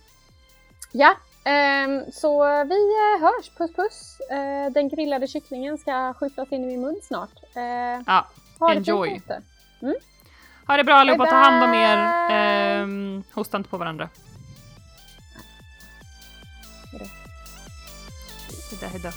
[0.92, 1.14] Ja,
[2.12, 3.50] så vi eh, hörs.
[3.56, 4.20] Puss puss.
[4.30, 7.30] Eh, den grillade kycklingen ska skyfflas in i min mun snart.
[7.56, 8.26] Eh, Ja,
[8.58, 9.08] ha det Enjoy.
[9.10, 9.42] fint ute.
[10.66, 11.98] ha det bra allihopa, ta hand om er.
[12.30, 14.08] Ehm, hosta inte på varandra.
[16.92, 17.04] Hejdå.
[18.70, 19.10] Hejdå, hejdå.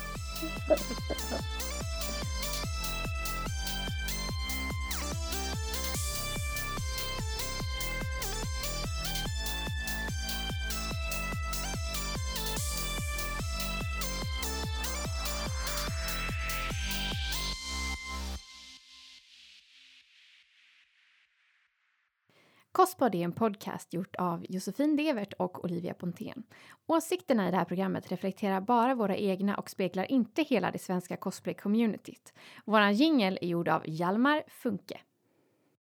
[22.81, 26.43] Kostpodd är en podcast gjort av Josefin Devert och Olivia Pontén.
[26.87, 31.15] Åsikterna i det här programmet reflekterar bara våra egna och speglar inte hela det svenska
[31.15, 32.33] cosplay-communityt.
[32.65, 34.99] Våran jingel är gjord av Hjalmar Funke.